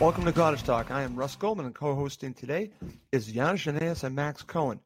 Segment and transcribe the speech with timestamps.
[0.00, 0.92] Welcome to Cottage Talk.
[0.92, 2.70] I am Russ Goldman, and co-hosting today
[3.10, 4.78] is Janis Janaeus and Max Cohen.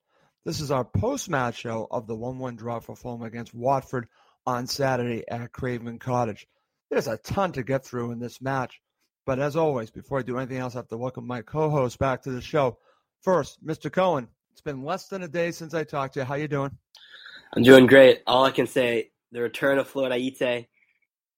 [0.46, 4.08] This is our post-match show of the 1-1 draw for Fulham against Watford
[4.46, 6.46] on Saturday at Craven Cottage.
[6.90, 8.80] There's a ton to get through in this match,
[9.26, 12.22] but as always, before I do anything else, I have to welcome my co-host back
[12.22, 12.78] to the show.
[13.20, 13.92] First, Mr.
[13.92, 14.28] Cohen.
[14.52, 16.24] It's been less than a day since I talked to you.
[16.24, 16.70] How are you doing?
[17.54, 18.22] I'm doing great.
[18.26, 20.68] All I can say, the return of Floyd Ayité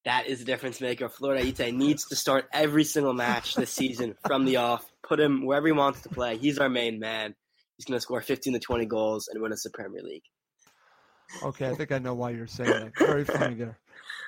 [0.04, 1.08] that is the difference maker.
[1.08, 4.84] Florida Ayité needs to start every single match this season from the off.
[5.02, 6.36] Put him wherever he wants to play.
[6.36, 7.34] He's our main man.
[7.76, 10.22] He's going to score 15 to 20 goals and win us the Premier League.
[11.42, 12.92] Okay, I think I know why you're saying that.
[12.98, 13.78] Very funny there,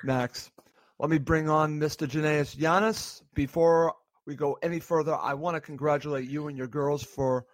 [0.03, 0.51] Max.
[0.99, 2.07] Let me bring on Mr.
[2.07, 3.21] Janaeus Janis.
[3.35, 3.93] Before
[4.25, 7.45] we go any further, I want to congratulate you and your girls for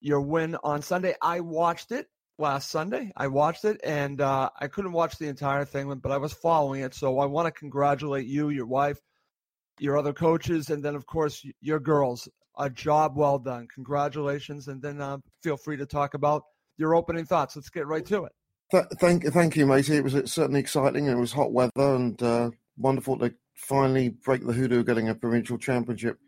[0.00, 1.14] your win on Sunday.
[1.22, 3.12] I watched it last Sunday.
[3.16, 6.82] I watched it, and uh, I couldn't watch the entire thing, but I was following
[6.82, 6.94] it.
[6.94, 8.98] So I want to congratulate you, your wife,
[9.78, 12.28] your other coaches, and then of course your girls.
[12.60, 13.68] A job well done.
[13.72, 16.42] Congratulations, and then uh, feel free to talk about
[16.76, 17.54] your opening thoughts.
[17.54, 18.32] Let's get right to it.
[18.72, 19.96] Th- thank, thank you, matey.
[19.96, 21.06] It was certainly exciting.
[21.06, 25.56] It was hot weather and uh, wonderful to finally break the hoodoo, getting a provincial
[25.56, 26.18] championship.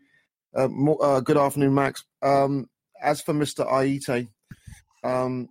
[0.55, 2.05] Uh, more, uh, good afternoon, Max.
[2.21, 2.69] Um,
[3.01, 3.69] as for Mr.
[3.69, 4.29] Ayité,
[5.03, 5.49] um,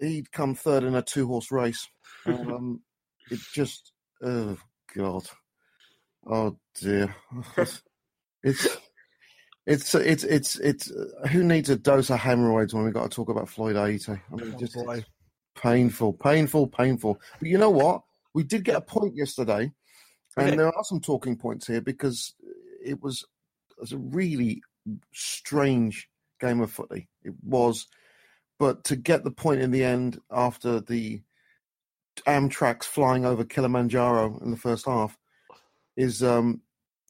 [0.00, 1.86] he'd come third in a two horse race.
[2.26, 2.82] Um,
[3.30, 3.92] it just,
[4.22, 4.58] oh
[4.94, 5.24] god,
[6.26, 7.14] oh dear,
[8.42, 8.68] it's.
[9.66, 10.90] It's it's it's it's
[11.30, 14.18] who needs a dose of hemorrhoids when we got to talk about Floyd Ayité?
[14.32, 15.02] I mean, just oh
[15.60, 17.20] painful, painful, painful.
[17.38, 18.02] But you know what?
[18.34, 19.72] We did get a point yesterday,
[20.36, 20.56] and okay.
[20.56, 22.34] there are some talking points here because
[22.84, 23.24] it was,
[23.76, 24.62] it was a really
[25.12, 26.08] strange
[26.40, 27.08] game of footy.
[27.24, 27.86] It was
[28.58, 31.22] but to get the point in the end after the
[32.26, 35.16] Amtrak's flying over Kilimanjaro in the first half
[35.96, 36.60] is um,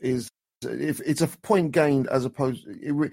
[0.00, 0.28] is
[0.62, 3.12] if it's a point gained as opposed it,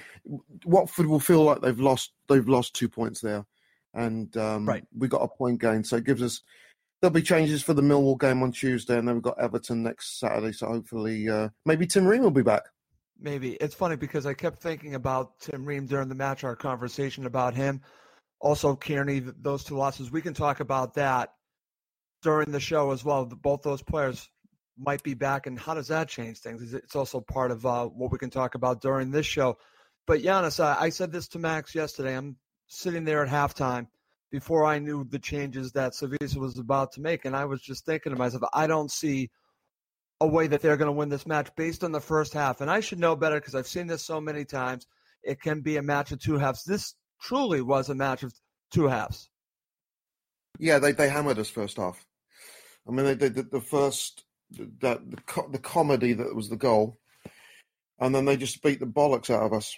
[0.65, 3.45] Watford will feel like they've lost they've lost two points there,
[3.93, 4.83] and um, right.
[4.97, 6.41] we got a point gained, so it gives us
[7.01, 10.19] there'll be changes for the Millwall game on Tuesday, and then we've got Everton next
[10.19, 10.53] Saturday.
[10.53, 12.63] So hopefully, uh, maybe Tim Ream will be back.
[13.19, 17.25] Maybe it's funny because I kept thinking about Tim Ream during the match, our conversation
[17.25, 17.81] about him.
[18.45, 21.33] Also, Cairney, those two losses, we can talk about that
[22.21, 23.25] during the show as well.
[23.25, 24.29] Both those players
[24.77, 26.71] might be back, and how does that change things?
[26.71, 29.57] It's also part of uh, what we can talk about during this show.
[30.05, 32.15] But Janis, I, I said this to Max yesterday.
[32.15, 32.35] I'm
[32.67, 33.87] sitting there at halftime
[34.31, 37.83] before I knew the changes that Slavisa was about to make, and I was just
[37.83, 39.31] thinking to myself, I don't see
[40.21, 42.61] a way that they're going to win this match based on the first half.
[42.61, 44.85] And I should know better because I've seen this so many times.
[45.23, 46.63] It can be a match of two halves.
[46.63, 48.33] This truly was a match of
[48.71, 49.29] two halves.
[50.59, 52.05] Yeah, they, they hammered us first half.
[52.87, 54.23] I mean, they did the, the, first
[54.81, 56.99] that the, the comedy that was the goal,
[57.99, 59.75] and then they just beat the bollocks out of us,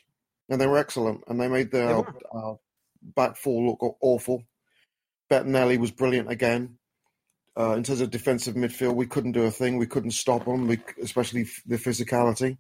[0.50, 2.04] and they were excellent, and they made their
[2.34, 2.54] uh,
[3.01, 4.44] back four look awful.
[5.31, 6.78] Bettinelli was brilliant again.
[7.57, 9.78] Uh, in terms of defensive midfield, we couldn't do a thing.
[9.78, 12.57] We couldn't stop them, we, especially f- the physicality.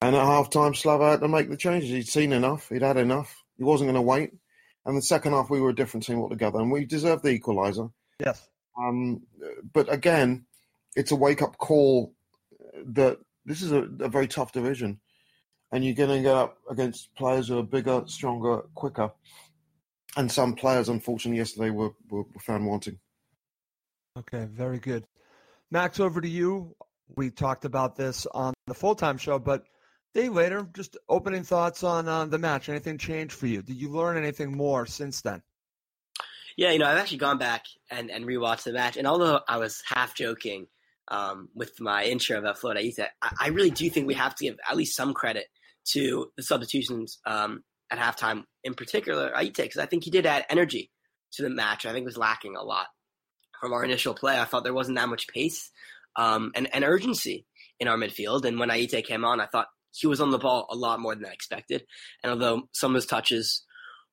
[0.00, 1.90] And at half time, Slava had to make the changes.
[1.90, 2.70] He'd seen enough.
[2.70, 3.41] He'd had enough.
[3.62, 4.32] He wasn't going to wait.
[4.84, 7.92] And the second half, we were a different team altogether, and we deserved the equaliser.
[8.18, 8.48] Yes.
[8.76, 9.22] Um,
[9.72, 10.46] but again,
[10.96, 12.12] it's a wake up call
[12.86, 14.98] that this is a, a very tough division,
[15.70, 19.12] and you're going to get up against players who are bigger, stronger, quicker.
[20.16, 22.98] And some players, unfortunately, yesterday were, were, were found wanting.
[24.18, 25.04] Okay, very good.
[25.70, 26.74] Max, over to you.
[27.14, 29.62] We talked about this on the full time show, but
[30.14, 32.68] day later, just opening thoughts on uh, the match.
[32.68, 33.62] Anything changed for you?
[33.62, 35.42] Did you learn anything more since then?
[36.56, 39.56] Yeah, you know, I've actually gone back and, and rewatched the match, and although I
[39.56, 40.66] was half joking
[41.08, 42.88] um, with my intro about Florida
[43.22, 45.46] I, I, really do think we have to give at least some credit
[45.92, 50.46] to the substitutions um, at halftime, in particular Ayité, because I think he did add
[50.48, 50.90] energy
[51.32, 51.86] to the match.
[51.86, 52.86] I think was lacking a lot
[53.60, 54.38] from our initial play.
[54.38, 55.70] I thought there wasn't that much pace
[56.16, 57.46] um, and, and urgency
[57.80, 60.66] in our midfield, and when Ayité came on, I thought he was on the ball
[60.70, 61.84] a lot more than I expected.
[62.22, 63.64] And although some of his touches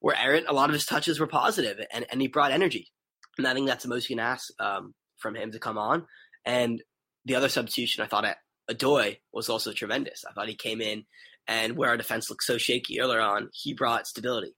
[0.01, 2.91] were errant, a lot of his touches were positive, and, and he brought energy.
[3.37, 6.05] And I think that's the most you can ask um, from him to come on.
[6.45, 6.81] And
[7.25, 8.37] the other substitution I thought at
[8.69, 10.23] Odoi was also tremendous.
[10.29, 11.05] I thought he came in
[11.47, 14.55] and where our defense looked so shaky earlier on, he brought stability.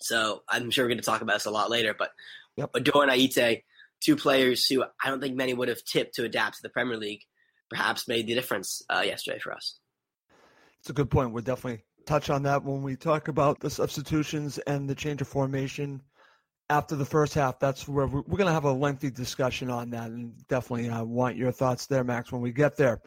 [0.00, 2.10] So I'm sure we're going to talk about this a lot later, but
[2.56, 2.72] yep.
[2.72, 3.62] Odoi and Ayité,
[4.00, 6.98] two players who I don't think many would have tipped to adapt to the Premier
[6.98, 7.22] League,
[7.70, 9.78] perhaps made the difference uh, yesterday for us.
[10.80, 11.32] It's a good point.
[11.32, 15.28] We'll definitely touch on that when we talk about the substitutions and the change of
[15.28, 16.02] formation
[16.70, 17.58] after the first half.
[17.58, 21.00] That's where we're, we're going to have a lengthy discussion on that, and definitely I
[21.00, 23.00] uh, want your thoughts there, Max, when we get there.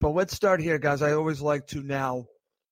[0.00, 1.00] But let's start here, guys.
[1.00, 2.26] I always like to now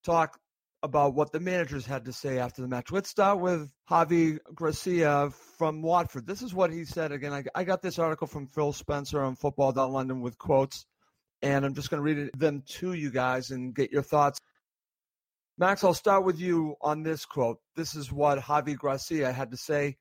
[0.05, 0.39] talk
[0.83, 2.91] about what the managers had to say after the match.
[2.91, 6.27] Let's start with Javi Gracia from Watford.
[6.27, 7.13] This is what he said.
[7.13, 10.85] Again, I, I got this article from Phil Spencer on Football.London with quotes,
[11.43, 14.41] and I'm just going to read them to you guys and get your thoughts.
[15.59, 17.59] Max, I'll start with you on this quote.
[17.77, 19.97] This is what Javi Gracia had to say.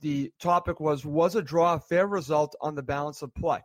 [0.00, 3.60] The topic was Was a draw a fair result on the balance of play?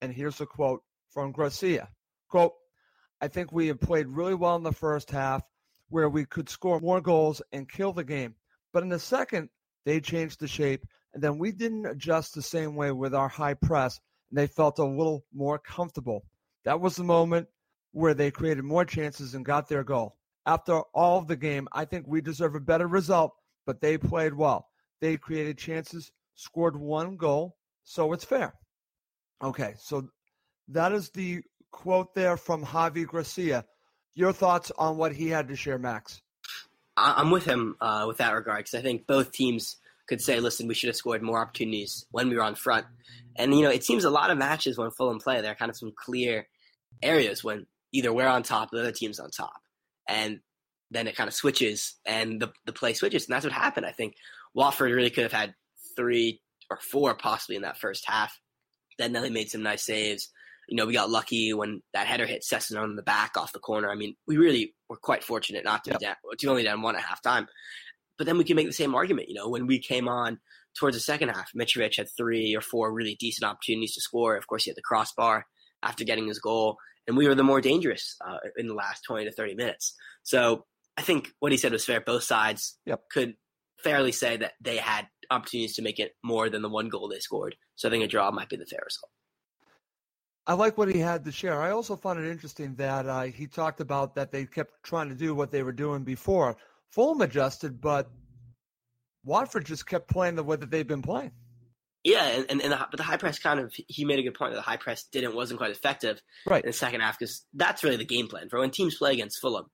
[0.00, 1.88] And here's a quote from Gracia.
[2.28, 2.52] Quote,
[3.20, 5.42] I think we have played really well in the first half
[5.88, 8.34] where we could score more goals and kill the game.
[8.72, 9.48] But in the second,
[9.84, 13.54] they changed the shape, and then we didn't adjust the same way with our high
[13.54, 16.24] press, and they felt a little more comfortable.
[16.64, 17.48] That was the moment
[17.92, 20.16] where they created more chances and got their goal.
[20.46, 23.32] After all of the game, I think we deserve a better result,
[23.66, 24.68] but they played well.
[25.00, 28.54] They created chances, scored one goal, so it's fair.
[29.42, 30.08] Okay, so
[30.68, 33.64] that is the quote there from Javi Gracia.
[34.14, 36.20] Your thoughts on what he had to share, Max?
[36.96, 39.76] I'm with him uh, with that regard because I think both teams
[40.06, 42.86] could say, "Listen, we should have scored more opportunities when we were on front."
[43.36, 45.70] And you know, it seems a lot of matches when Fulham play, there are kind
[45.70, 46.46] of some clear
[47.02, 49.60] areas when either we're on top, or the other team's on top,
[50.08, 50.40] and
[50.90, 53.86] then it kind of switches and the the play switches, and that's what happened.
[53.86, 54.14] I think
[54.54, 55.54] Watford really could have had
[55.96, 58.38] three or four possibly in that first half.
[59.00, 60.30] Bettinelli made some nice saves
[60.68, 63.58] you know, we got lucky when that header hit Sessegnon on the back off the
[63.58, 63.90] corner.
[63.90, 66.00] I mean, we really were quite fortunate not to yep.
[66.00, 67.46] be down, to only down one at halftime.
[68.16, 70.38] But then we can make the same argument, you know, when we came on
[70.78, 74.36] towards the second half, Mitrovic had three or four really decent opportunities to score.
[74.36, 75.46] Of course, he had the crossbar
[75.84, 76.76] after getting his goal,
[77.06, 79.94] and we were the more dangerous uh, in the last 20 to 30 minutes.
[80.22, 80.64] So
[80.96, 82.00] I think what he said was fair.
[82.00, 83.02] Both sides yep.
[83.12, 83.34] could
[83.82, 87.18] fairly say that they had opportunities to make it more than the one goal they
[87.18, 87.56] scored.
[87.76, 89.10] So I think a draw might be the fair result.
[90.46, 91.60] I like what he had to share.
[91.60, 95.14] I also found it interesting that uh, he talked about that they kept trying to
[95.14, 96.56] do what they were doing before.
[96.90, 98.10] Fulham adjusted, but
[99.24, 101.32] Watford just kept playing the way that they've been playing.
[102.04, 104.34] Yeah, and, and, and the, but the high press kind of he made a good
[104.34, 106.62] point that the high press didn't wasn't quite effective right.
[106.62, 109.40] in the second half because that's really the game plan for when teams play against
[109.40, 109.70] Fulham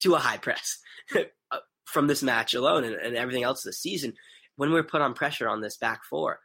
[0.00, 0.78] to a high press
[1.14, 4.14] uh, from this match alone and, and everything else this season.
[4.56, 6.40] When we're put on pressure on this back four,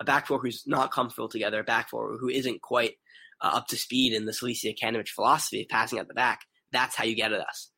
[0.00, 2.94] a back four who's not comfortable together, a back four who isn't quite
[3.40, 6.94] uh, up to speed in the Slavisa Jokanovic philosophy of passing at the back, that's
[6.94, 7.70] how you get at us.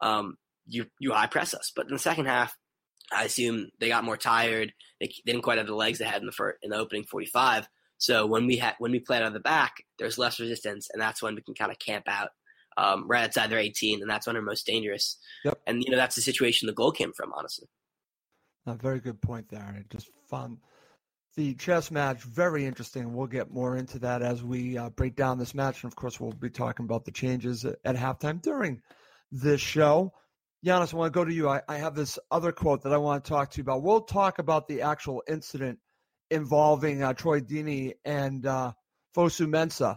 [0.00, 2.56] Um, you you high press us, but in the second half,
[3.12, 4.72] I assume they got more tired.
[5.00, 7.04] They, they didn't quite have the legs they had in the first, in the opening
[7.04, 7.68] 45.
[7.98, 11.00] So when we had when we played out of the back, there's less resistance, and
[11.00, 12.30] that's when we can kind of camp out
[12.76, 15.16] um, right outside their 18, and that's when they're most dangerous.
[15.44, 15.58] Yep.
[15.66, 17.68] And you know that's the situation the goal came from, honestly.
[18.66, 19.62] A very good point there.
[19.62, 20.58] I just found
[21.36, 23.14] the chess match very interesting.
[23.14, 26.20] We'll get more into that as we uh, break down this match, and of course,
[26.20, 28.82] we'll be talking about the changes at, at halftime during
[29.30, 30.12] this show.
[30.64, 31.48] Giannis, I want to go to you.
[31.48, 33.82] I, I, have this other quote that I want to talk to you about.
[33.82, 35.78] We'll talk about the actual incident
[36.30, 38.72] involving uh, Troy Deeney and uh,
[39.14, 39.96] Fosu Mensah.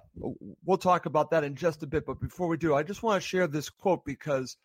[0.65, 2.05] We'll talk about that in just a bit.
[2.05, 4.57] But before we do, I just want to share this quote because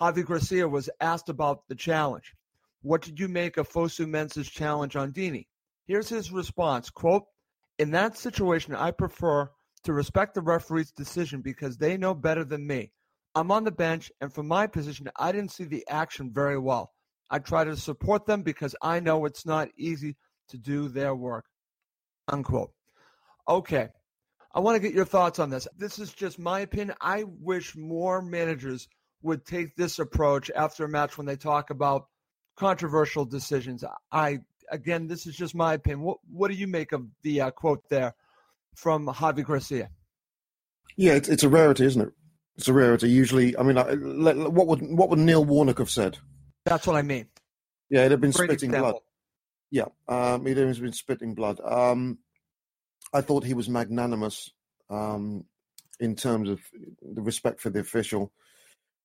[0.00, 2.34] Javi Garcia was asked about the challenge.
[2.82, 5.46] What did you make of Fosu Mensah's challenge on Deeney?
[5.86, 7.24] Here's his response, quote,
[7.78, 9.50] in that situation, I prefer
[9.84, 12.92] to respect the referee's decision because they know better than me.
[13.34, 16.92] I'm on the bench, and from my position, I didn't see the action very well.
[17.30, 20.16] I try to support them because I know it's not easy
[20.48, 21.44] to do their work.
[22.28, 22.72] Unquote.
[23.48, 23.88] Okay.
[24.52, 25.68] I want to get your thoughts on this.
[25.78, 26.96] This is just my opinion.
[27.00, 28.88] I wish more managers
[29.22, 32.06] would take this approach after a match when they talk about
[32.56, 33.84] controversial decisions.
[34.10, 34.40] I
[34.72, 36.00] again, this is just my opinion.
[36.02, 38.14] What what do you make of the uh, quote there
[38.74, 39.90] from Javi Garcia?
[40.96, 42.12] Yeah, it's, it's a rarity, isn't it?
[42.60, 43.08] It's a rarity.
[43.08, 46.18] Usually, I mean, what would what would Neil Warnock have said?
[46.66, 47.26] That's what I mean.
[47.88, 48.90] Yeah, it'd have been Great spitting example.
[48.90, 49.02] blood.
[49.70, 51.58] Yeah, um, he'd have been spitting blood.
[51.64, 52.18] Um,
[53.14, 54.50] I thought he was magnanimous
[54.90, 55.46] um,
[56.00, 56.60] in terms of
[57.00, 58.30] the respect for the official.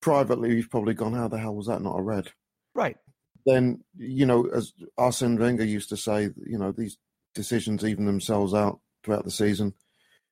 [0.02, 2.28] Privately, he's probably gone, "How the hell was that not a red?"
[2.74, 2.98] Right.
[3.46, 6.98] Then you know, as Arsene Wenger used to say, you know, these
[7.34, 9.76] decisions even themselves out throughout the season.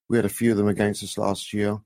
[0.10, 1.80] We had a few of them against us last year.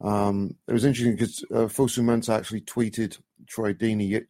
[0.00, 4.24] Um, it was interesting because uh, Fosu Mensah actually tweeted Troy Deeney.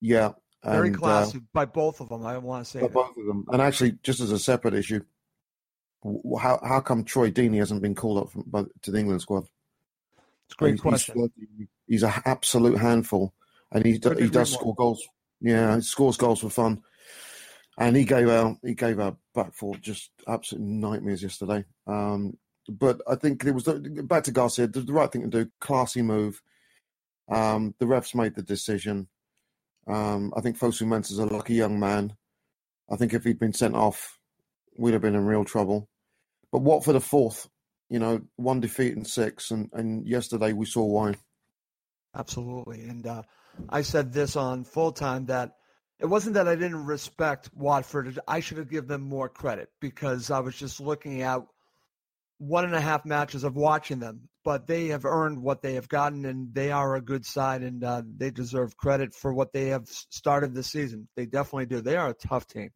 [0.00, 0.32] Yeah.
[0.62, 2.24] Very and, classy uh, by both of them.
[2.26, 2.92] I want to say by that.
[2.92, 3.46] both of them.
[3.50, 5.00] And actually, just as a separate issue,
[6.38, 9.44] how how come Troy Deeney hasn't been called up from, by, to the England squad?
[10.46, 11.30] It's a great he's, question.
[11.56, 13.32] He's, he's an absolute handful,
[13.72, 15.02] and he he does score goals.
[15.40, 16.82] Yeah, he scores goals for fun.
[17.78, 21.64] And he gave our he gave our back four just absolute nightmares yesterday.
[21.86, 22.36] Um,
[22.78, 26.02] but I think it was back to Garcia, the, the, right thing to do, classy
[26.02, 26.40] move.
[27.28, 29.08] Um, the refs made the decision.
[29.86, 32.16] Um, I think Fosu Mensah is a lucky young man.
[32.90, 34.18] I think if he'd been sent off,
[34.76, 35.88] we'd have been in real trouble.
[36.52, 37.48] But what for the fourth?
[37.88, 41.14] You know, one defeat in six, and, and yesterday we saw why.
[42.14, 42.82] Absolutely.
[42.82, 43.22] And uh,
[43.68, 45.56] I said this on full time that
[45.98, 48.18] it wasn't that I didn't respect Watford.
[48.28, 51.42] I should have given them more credit because I was just looking at
[52.40, 54.22] one and a half matches of watching them.
[54.42, 57.84] But they have earned what they have gotten, and they are a good side, and
[57.84, 61.06] uh, they deserve credit for what they have started this season.
[61.14, 61.82] They definitely do.
[61.82, 62.70] They are a tough team.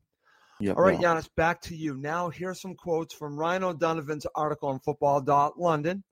[0.60, 1.14] Yep, All right, yeah.
[1.14, 1.96] Giannis, back to you.
[1.96, 6.04] Now, here's some quotes from Ryan O'Donovan's article on Football.London,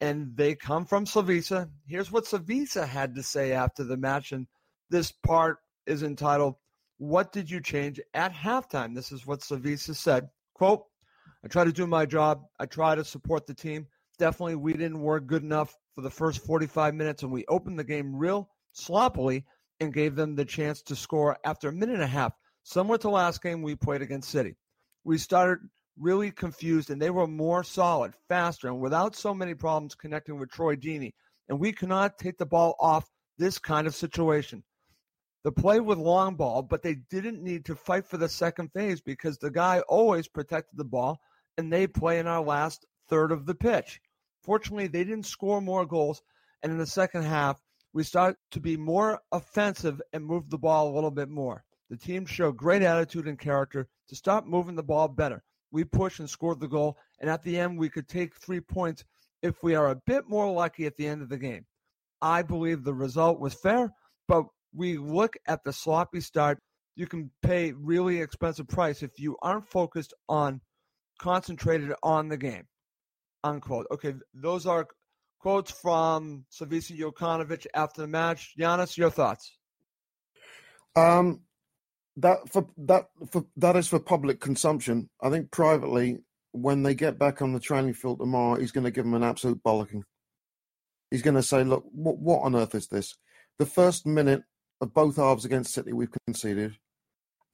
[0.00, 1.68] and they come from Slavisa.
[1.86, 4.46] Here's what Slavisa had to say after the match, and
[4.88, 6.54] this part is entitled,
[6.96, 8.94] What Did You Change at Halftime?
[8.94, 10.30] This is what Slavisa said.
[10.54, 10.84] Quote,
[11.44, 12.42] I try to do my job.
[12.58, 13.86] I try to support the team.
[14.18, 17.84] Definitely, we didn't work good enough for the first 45 minutes, and we opened the
[17.84, 19.44] game real sloppily
[19.80, 22.32] and gave them the chance to score after a minute and a half,
[22.64, 24.56] similar to last game we played against City.
[25.04, 25.58] We started
[25.96, 30.50] really confused, and they were more solid, faster, and without so many problems connecting with
[30.50, 31.12] Troy Deeney.
[31.48, 34.62] And we cannot take the ball off this kind of situation.
[35.44, 39.00] The play with long ball, but they didn't need to fight for the second phase
[39.00, 41.20] because the guy always protected the ball,
[41.58, 44.00] and they play in our last third of the pitch.
[44.42, 46.22] Fortunately, they didn't score more goals,
[46.62, 47.60] and in the second half,
[47.92, 51.64] we started to be more offensive and move the ball a little bit more.
[51.90, 55.42] The team showed great attitude and character to start moving the ball better.
[55.70, 59.04] We pushed and scored the goal, and at the end, we could take three points
[59.42, 61.66] if we are a bit more lucky at the end of the game.
[62.22, 63.92] I believe the result was fair,
[64.28, 66.58] but we look at the sloppy start,
[66.94, 70.60] you can pay really expensive price if you aren't focused on
[71.18, 72.66] concentrated on the game.
[73.44, 73.86] Unquote.
[73.90, 74.86] Okay, those are
[75.38, 78.54] quotes from Slavisa Jokanovic after the match.
[78.58, 79.56] Giannis, your thoughts?
[80.96, 81.42] Um,
[82.16, 85.08] that for that for that is for public consumption.
[85.22, 86.18] I think privately,
[86.52, 89.22] when they get back on the training field tomorrow, he's going to give them an
[89.22, 90.02] absolute bollocking.
[91.10, 93.14] He's going to say, "Look, what, what on earth is this?
[93.58, 94.42] The first minute
[94.80, 96.76] of both halves against City we've conceded,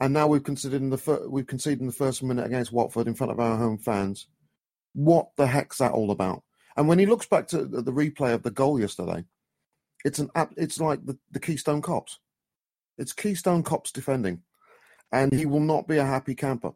[0.01, 3.07] and now we've conceded in the fir- we've conceded in the first minute against Watford
[3.07, 4.27] in front of our home fans.
[4.95, 6.43] What the heck's that all about?
[6.77, 9.25] And when he looks back to the replay of the goal yesterday,
[10.05, 12.19] it's an it's like the, the Keystone Cops.
[12.99, 14.43] It's Keystone Cops defending,
[15.13, 16.73] and he will not be a happy camper.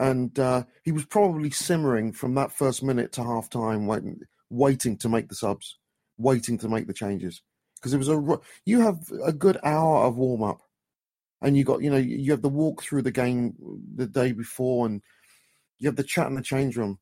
[0.00, 4.96] And uh, he was probably simmering from that first minute to half time, waiting, waiting
[4.98, 5.76] to make the subs,
[6.16, 7.42] waiting to make the changes
[7.78, 10.62] because it was a you have a good hour of warm up,
[11.40, 13.54] and you got you know you have the walk through the game
[13.94, 15.02] the day before, and
[15.78, 16.98] you have the chat in the change room,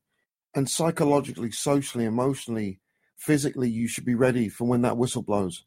[0.55, 2.79] and psychologically, socially, emotionally,
[3.17, 5.65] physically, you should be ready for when that whistle blows,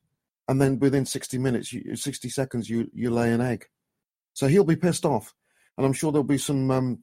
[0.48, 3.66] and then within sixty minutes, you, sixty seconds, you you lay an egg,
[4.32, 5.34] so he'll be pissed off.
[5.76, 6.98] and I'm sure there'll be some um,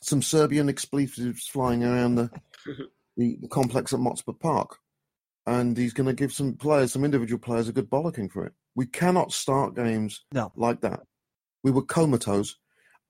[0.00, 2.30] some Serbian expletives flying around the,
[3.16, 4.78] the, the complex at Motspur Park,
[5.48, 8.52] and he's going to give some players, some individual players, a good bollocking for it.
[8.74, 10.52] We cannot start games no.
[10.54, 11.00] like that.
[11.64, 12.56] We were comatose,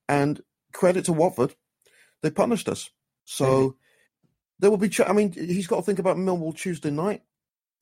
[0.09, 0.41] and
[0.73, 1.57] credit to Watford,
[2.23, 2.91] they punished us.
[3.25, 3.77] So mm-hmm.
[4.61, 4.89] there will be.
[4.89, 7.23] Ch- I mean, he's got to think about Millwall Tuesday night.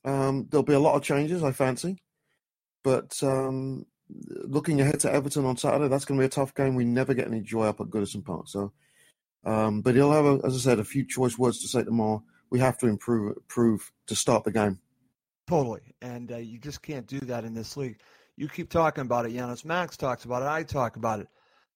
[0.06, 2.02] Um, there'll be a lot of changes, I fancy,
[2.82, 6.76] but um, looking ahead to Everton on Saturday, that's going to be a tough game.
[6.76, 8.48] We never get any joy up at Goodison Park.
[8.48, 8.72] So,
[9.44, 12.24] um, but he'll have, a, as I said, a few choice words to say tomorrow.
[12.56, 14.80] We have to improve, improve to start the game.
[15.46, 18.00] Totally, and uh, you just can't do that in this league.
[18.36, 19.32] You keep talking about it.
[19.32, 20.48] Giannis Max talks about it.
[20.48, 21.28] I talk about it.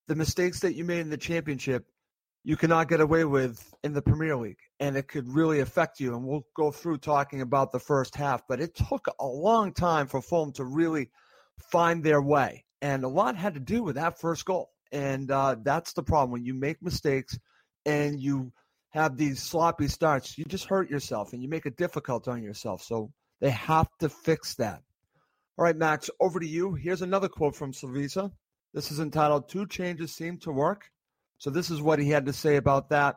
[0.08, 1.84] The mistakes that you made in the championship,
[2.44, 6.14] you cannot get away with in the Premier League, and it could really affect you.
[6.14, 10.06] And we'll go through talking about the first half, but it took a long time
[10.06, 11.10] for Fulham to really–
[11.60, 12.64] find their way.
[12.82, 14.70] And a lot had to do with that first goal.
[14.92, 16.32] And uh, that's the problem.
[16.32, 17.38] When you make mistakes
[17.86, 18.52] and you
[18.90, 22.82] have these sloppy starts, you just hurt yourself and you make it difficult on yourself.
[22.82, 24.82] So they have to fix that.
[25.56, 26.74] All right, Max, over to you.
[26.74, 28.30] Here's another quote from Slavisa.
[28.72, 30.90] This is entitled Two Changes Seem to Work.
[31.38, 33.16] So this is what he had to say about that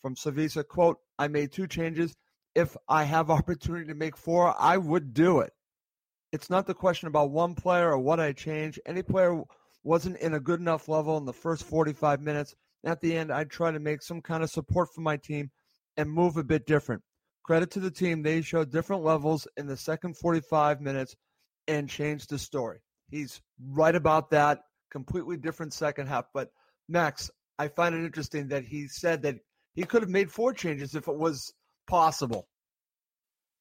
[0.00, 0.66] from Slavisa.
[0.66, 2.14] Quote, I made two changes.
[2.54, 5.52] If I have opportunity to make four, I would do it
[6.32, 8.80] it's not the question about one player or what I change.
[8.86, 9.42] Any player
[9.84, 12.54] wasn't in a good enough level in the first 45 minutes.
[12.84, 15.50] At the end, I try to make some kind of support for my team
[15.96, 17.02] and move a bit different.
[17.44, 18.22] Credit to the team.
[18.22, 21.14] They showed different levels in the second 45 minutes
[21.68, 22.78] and changed the story.
[23.10, 24.60] He's right about that.
[24.90, 26.26] Completely different second half.
[26.34, 26.48] But
[26.88, 29.36] Max, I find it interesting that he said that
[29.74, 31.52] he could have made four changes if it was
[31.86, 32.48] possible.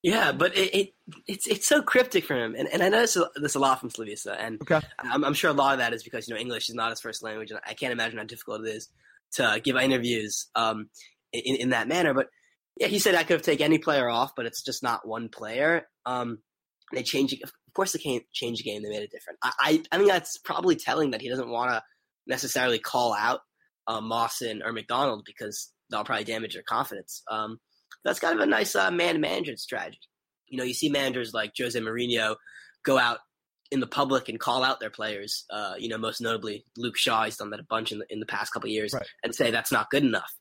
[0.04, 0.94] Yeah, but it, it,
[1.28, 3.92] it's it's so cryptic for him, and and I know this, this a lot from
[3.92, 4.82] Slavisa, and okay.
[4.98, 7.00] I'm, I'm, sure a lot of that is because you know English is not his
[7.00, 8.90] first language, and I can't imagine how difficult it is
[9.33, 10.89] to give interviews um,
[11.33, 12.13] in in that manner.
[12.13, 12.27] But
[12.77, 15.29] yeah, he said I could have taken any player off, but it's just not one
[15.29, 15.88] player.
[16.05, 16.39] Um,
[16.93, 18.83] they change, of course, they can't change the game.
[18.83, 19.39] They made it different.
[19.44, 21.81] I I, I think that's probably telling that he doesn't want to
[22.27, 23.41] necessarily call out
[23.87, 27.24] uh, Mawson or McDonald because that'll probably damage their confidence.
[27.29, 27.59] Um,
[28.03, 30.00] that's kind of a nice uh, man management strategy.
[30.48, 32.35] You know, you see managers like Jose Mourinho
[32.83, 33.20] go out
[33.72, 35.46] in the public and call out their players.
[35.50, 37.24] Uh, you know, most notably Luke Shaw.
[37.24, 39.07] He's done that a bunch in the, in the past couple years, right.
[39.24, 40.31] and say that's not good enough.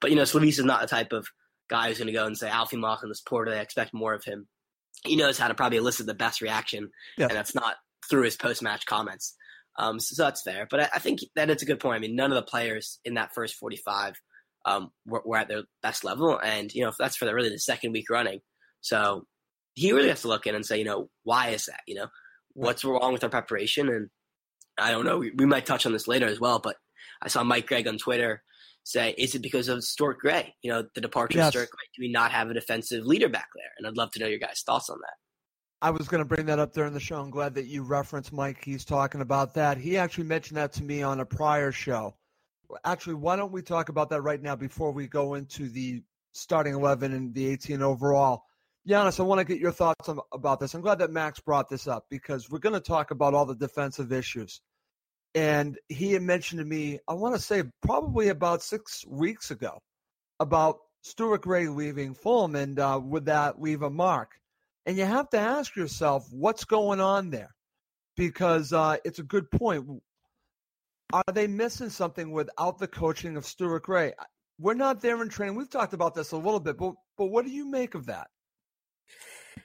[0.00, 1.26] But you know, Slavisa is not the type of
[1.68, 3.48] guy who's going to go and say Alfie Mawson this poor.
[3.48, 4.46] I expect more of him.
[5.04, 7.26] He knows how to probably elicit the best reaction, yeah.
[7.26, 7.76] and that's not
[8.08, 9.34] through his post match comments.
[9.78, 10.66] Um, so, so, that's fair.
[10.70, 11.96] But I, I, think that it's a good point.
[11.96, 14.14] I mean, none of the players in that first 45
[14.64, 16.38] um, were, were, at their best level.
[16.38, 18.40] And, you know, that's for the, really the second week running.
[18.80, 19.26] So
[19.74, 21.80] he really has to look in and say, you know, why is that?
[21.86, 22.06] You know,
[22.56, 23.88] what's wrong with our preparation?
[23.88, 24.08] And
[24.78, 25.18] I don't know.
[25.18, 26.76] We, we might touch on this later as well, but
[27.22, 28.42] I saw Mike Gregg on Twitter
[28.84, 30.54] say, is it because of Stuart Gray?
[30.62, 31.48] You know, the departure yes.
[31.48, 31.86] of Stuart Gray.
[31.96, 33.70] Do we not have a defensive leader back there?
[33.78, 35.14] And I'd love to know your guys' thoughts on that.
[35.82, 37.20] I was going to bring that up during the show.
[37.20, 38.64] I'm glad that you referenced Mike.
[38.64, 39.76] He's talking about that.
[39.76, 42.14] He actually mentioned that to me on a prior show
[42.84, 46.74] actually, why don't we talk about that right now before we go into the starting
[46.74, 48.44] 11 and the 18 overall?
[48.88, 50.74] Giannis, I want to get your thoughts on, about this.
[50.74, 53.56] I'm glad that Max brought this up because we're going to talk about all the
[53.56, 54.60] defensive issues.
[55.34, 59.80] And he had mentioned to me, I want to say probably about six weeks ago,
[60.38, 64.38] about Stuart Gray leaving Fulham and uh, would that leave a mark?
[64.86, 67.54] And you have to ask yourself, what's going on there?
[68.16, 70.00] Because uh, it's a good point
[71.12, 74.12] are they missing something without the coaching of Stuart Gray?
[74.58, 75.56] We're not there in training.
[75.56, 78.28] We've talked about this a little bit, but but what do you make of that?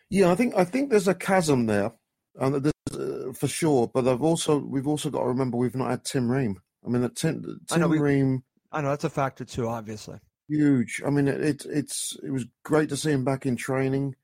[0.10, 1.94] Yeah, I think I think there's a chasm there,
[2.36, 3.90] and uh, for sure.
[3.94, 6.60] But I've also we've also got to remember we've not had Tim Ream.
[6.86, 8.44] I mean, Tim, Tim I know Ream.
[8.72, 10.20] I know that's a factor too, obviously.
[10.48, 11.02] Huge.
[11.06, 14.16] I mean, it, it it's it was great to see him back in training.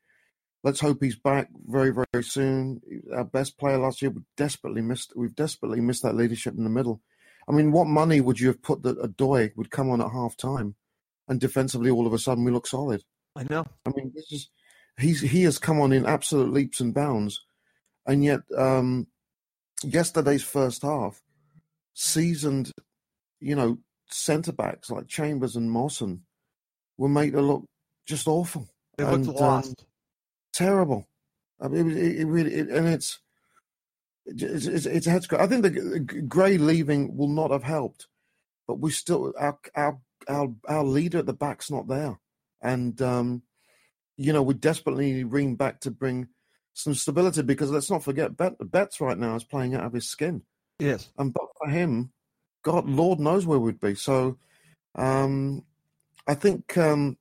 [0.64, 2.80] Let's hope he's back very very soon.
[3.14, 5.12] Our best player last year, we desperately missed.
[5.16, 7.00] We've desperately missed that leadership in the middle.
[7.48, 10.36] I mean, what money would you have put that Odoi would come on at half
[10.36, 10.74] time
[11.28, 13.04] and defensively all of a sudden we look solid?
[13.34, 13.64] I know.
[13.86, 14.50] I mean, this is
[14.98, 17.44] he's he has come on in absolute leaps and bounds,
[18.06, 19.06] and yet um,
[19.82, 21.20] yesterday's first half,
[21.94, 22.72] seasoned,
[23.40, 23.78] you know,
[24.10, 26.22] centre backs like Chambers and Mawson
[26.96, 27.64] were made to look
[28.06, 28.68] just awful.
[28.96, 29.68] They looked and, lost.
[29.68, 29.86] Um,
[30.52, 31.08] terrible.
[31.60, 33.20] I mean, it, it really, it, and it's
[34.26, 35.40] it's, it's, it's a head scratch.
[35.40, 38.06] I think the Gray leaving will not have helped,
[38.66, 42.18] but we still our our our, our leader at the back's not there,
[42.60, 43.42] and um,
[44.18, 46.28] you know we desperately need Ream back to bring
[46.74, 50.08] some stability because let's not forget Bet, Betts right now is playing out of his
[50.08, 50.42] skin.
[50.78, 52.12] Yes, and but for him,
[52.62, 53.94] God, Lord knows where we'd be.
[53.94, 54.38] So,
[54.94, 55.64] um,
[56.26, 57.16] I think um,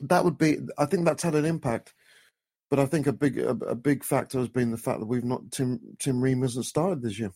[0.00, 0.58] that would be.
[0.76, 1.94] I think that's had an impact.
[2.70, 5.24] But I think a big a, a big factor has been the fact that we've
[5.24, 7.30] not Tim Tim Ream hasn't started this year.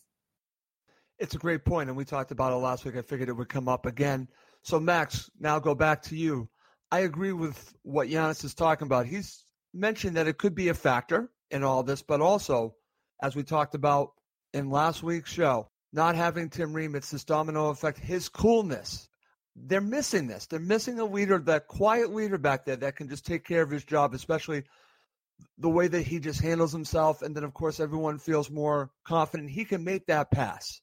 [1.19, 2.97] It's a great point, and we talked about it last week.
[2.97, 4.29] I figured it would come up again.
[4.63, 6.49] So, Max, now go back to you.
[6.91, 9.07] I agree with what Giannis is talking about.
[9.07, 12.75] He's mentioned that it could be a factor in all this, but also,
[13.23, 14.13] as we talked about
[14.53, 19.09] in last week's show, not having Tim Ream, it's this domino effect, his coolness.
[19.57, 20.47] They're missing this.
[20.47, 23.71] They're missing a leader, that quiet leader back there that can just take care of
[23.71, 24.65] his job, especially
[25.59, 27.23] the way that he just handles himself.
[27.23, 30.81] And then, of course, everyone feels more confident he can make that pass.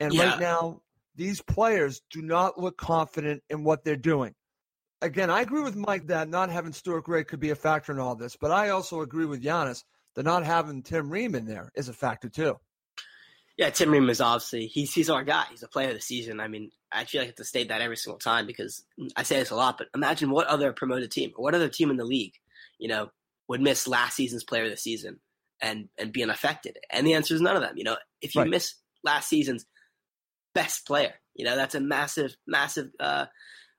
[0.00, 0.30] And yeah.
[0.30, 0.82] right now,
[1.16, 4.34] these players do not look confident in what they're doing.
[5.02, 7.98] Again, I agree with Mike that not having Stuart Gray could be a factor in
[7.98, 9.82] all this, but I also agree with Giannis
[10.14, 12.56] that not having Tim Ream in there is a factor too.
[13.56, 15.44] Yeah, Tim Ream is obviously he's he's our guy.
[15.50, 16.40] He's a player of the season.
[16.40, 18.84] I mean, I feel like I have to state that every single time because
[19.16, 19.78] I say this a lot.
[19.78, 22.34] But imagine what other promoted team, or what other team in the league,
[22.78, 23.10] you know,
[23.48, 25.20] would miss last season's player of the season
[25.60, 26.78] and and be unaffected.
[26.90, 27.76] And the answer is none of them.
[27.76, 28.50] You know, if you right.
[28.50, 29.66] miss last season's
[30.54, 31.14] best player.
[31.34, 33.26] You know, that's a massive, massive uh,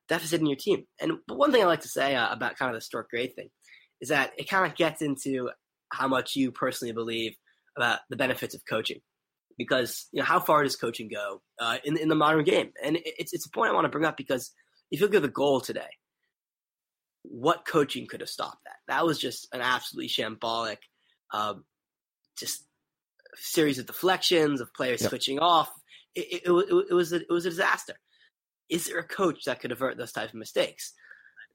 [0.07, 0.85] deficit in your team.
[0.99, 3.49] And one thing I like to say uh, about kind of the Stuart Gray thing
[4.01, 5.49] is that it kind of gets into
[5.89, 7.35] how much you personally believe
[7.77, 8.99] about the benefits of coaching.
[9.57, 12.71] Because you know, how far does coaching go uh, in in the modern game?
[12.83, 14.51] And it's it's a point I want to bring up because
[14.91, 15.87] if you look at the goal today,
[17.23, 18.75] what coaching could have stopped that?
[18.89, 20.79] That was just an absolutely shambolic,
[21.33, 21.63] um,
[22.37, 22.65] just
[23.35, 25.09] series of deflections of players yep.
[25.09, 25.71] switching off,
[26.15, 27.95] it, it, it, it was a, it was a disaster.
[28.69, 30.93] Is there a coach that could avert those types of mistakes?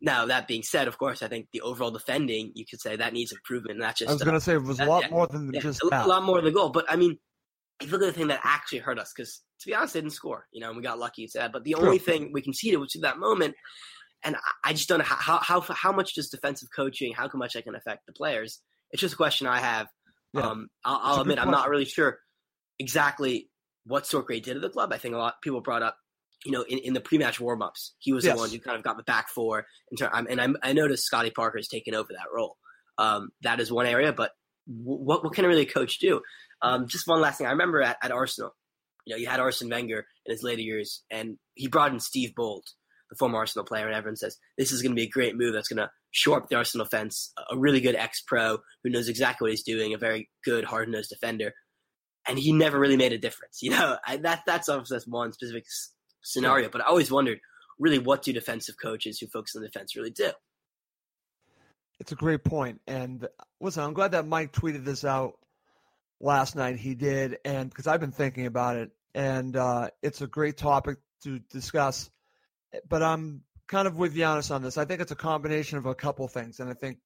[0.01, 3.13] Now that being said, of course, I think the overall defending you could say that
[3.13, 3.79] needs improvement.
[3.79, 5.83] Not just I was going to say it was a lot more than yeah, just
[5.83, 6.71] a, a lot more than the goal.
[6.71, 7.19] But I mean,
[7.81, 10.01] if you look at the thing that actually hurt us, because to be honest, they
[10.01, 10.47] didn't score.
[10.53, 11.53] You know, and we got lucky to that.
[11.53, 11.85] But the True.
[11.85, 13.55] only thing we conceded was to that moment,
[14.25, 17.65] and I just don't know how how how much does defensive coaching, how much that
[17.65, 18.61] can affect the players.
[18.93, 19.89] It's just a question I have.
[20.33, 20.43] Yeah.
[20.43, 22.19] Um, I'll, I'll admit I'm not really sure
[22.79, 23.51] exactly
[23.85, 24.93] what Stuart Gray did at the club.
[24.93, 25.97] I think a lot of people brought up,
[26.45, 28.35] you know, in, in the pre-match warm-ups, he was yes.
[28.35, 29.67] the one who kind of got the back four.
[29.91, 32.57] In term, and I, I noticed Scotty Parker has taken over that role.
[32.99, 34.33] Um, that is one area, but
[34.67, 36.21] w- what what can a really coach do?
[36.63, 37.47] Um, just one last thing.
[37.47, 38.55] I remember at, at Arsenal,
[39.07, 42.35] you know, you had Arsene Wenger in his later years, and he brought in Steve
[42.35, 42.63] Bould,
[43.11, 45.55] the former Arsenal player, and everyone says this is going to be a great move
[45.55, 47.33] that's going to shore up the Arsenal fence.
[47.51, 51.53] A really good ex-pro who knows exactly what he's doing, a very good hard-nosed defender
[52.29, 53.63] and he never really made a difference.
[53.63, 55.65] You know, I, that that's obviously that's one specific
[56.23, 56.69] scenario.
[56.69, 57.41] But I always wondered,
[57.79, 60.31] really, what do defensive coaches who focus on defense really do?
[61.99, 63.29] It's a great point, and
[63.61, 65.35] listen, I'm glad that Mike tweeted this out
[66.19, 66.77] last night.
[66.77, 70.99] He did, and because I've been thinking about it, and uh, it's a great topic
[71.25, 72.11] to discuss.
[72.89, 74.79] But I'm kind of with Giannis on this.
[74.79, 76.99] I think it's a combination of a couple things, and I think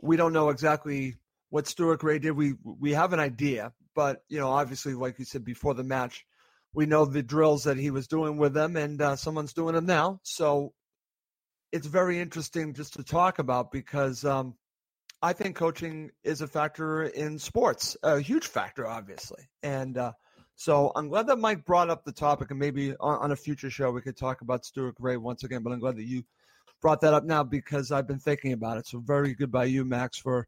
[0.00, 1.16] we don't know exactly
[1.50, 2.32] what Stuart Gray did.
[2.32, 6.24] We we have an idea, but you know, obviously, like you said before the match,
[6.74, 9.86] we know the drills that he was doing with them, and uh, someone's doing them
[9.86, 10.20] now.
[10.22, 10.72] So
[11.70, 14.54] it's very interesting just to talk about because um,
[15.22, 19.48] I think coaching is a factor in sports, a huge factor, obviously.
[19.62, 20.12] And uh,
[20.56, 23.70] so I'm glad that Mike brought up the topic, and maybe on, on, a future
[23.70, 25.62] show we could talk about Stuart Gray once again.
[25.62, 26.24] But I'm glad that you
[26.80, 28.86] brought that up now because I've been thinking about it.
[28.86, 30.46] So very good by you, Max, for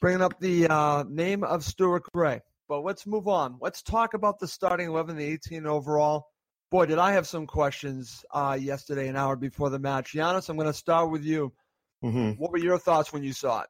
[0.00, 2.40] bringing up the uh, name of Stuart Gray.
[2.72, 3.58] But let's move on.
[3.60, 6.28] Let's talk about the starting 11, the 18 overall.
[6.70, 10.14] Boy, did I have some questions uh, yesterday, an hour before the match.
[10.14, 11.52] Giannis, I'm going to start with you.
[12.02, 12.40] Mm-hmm.
[12.40, 13.68] What were your thoughts when you saw it?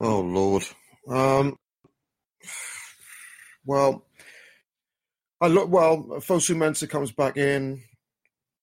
[0.00, 0.62] Oh, Lord.
[1.08, 1.56] Um,
[3.64, 4.06] well,
[5.40, 7.82] I look, well, Fosu Mensah comes back in.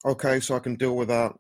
[0.06, 1.34] Okay, so I can deal with that.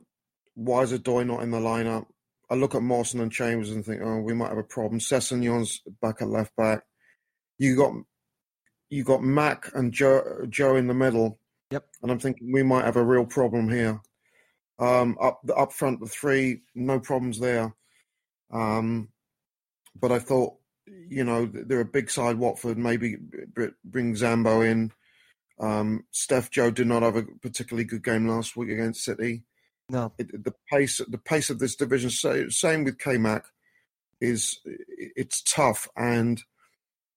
[0.55, 2.07] Why is Odoi not in the lineup?
[2.49, 4.99] I look at Mawson and Chambers and think, oh, we might have a problem.
[4.99, 6.83] Sessegnon's back at left back.
[7.59, 7.93] You got
[8.89, 11.39] you got Mac and Joe Joe in the middle.
[11.71, 11.85] Yep.
[12.01, 14.01] And I'm thinking we might have a real problem here.
[14.79, 17.75] Um, up up front, the three, no problems there.
[18.51, 19.09] Um,
[19.99, 20.55] but I thought,
[20.87, 22.37] you know, they're a big side.
[22.37, 23.17] Watford maybe
[23.83, 24.91] bring Zambo in.
[25.59, 29.43] Um, Steph Joe did not have a particularly good game last week against City.
[29.89, 32.09] No, it, the pace the pace of this division.
[32.49, 33.41] Same with KMac,
[34.21, 35.87] is it's tough.
[35.97, 36.41] And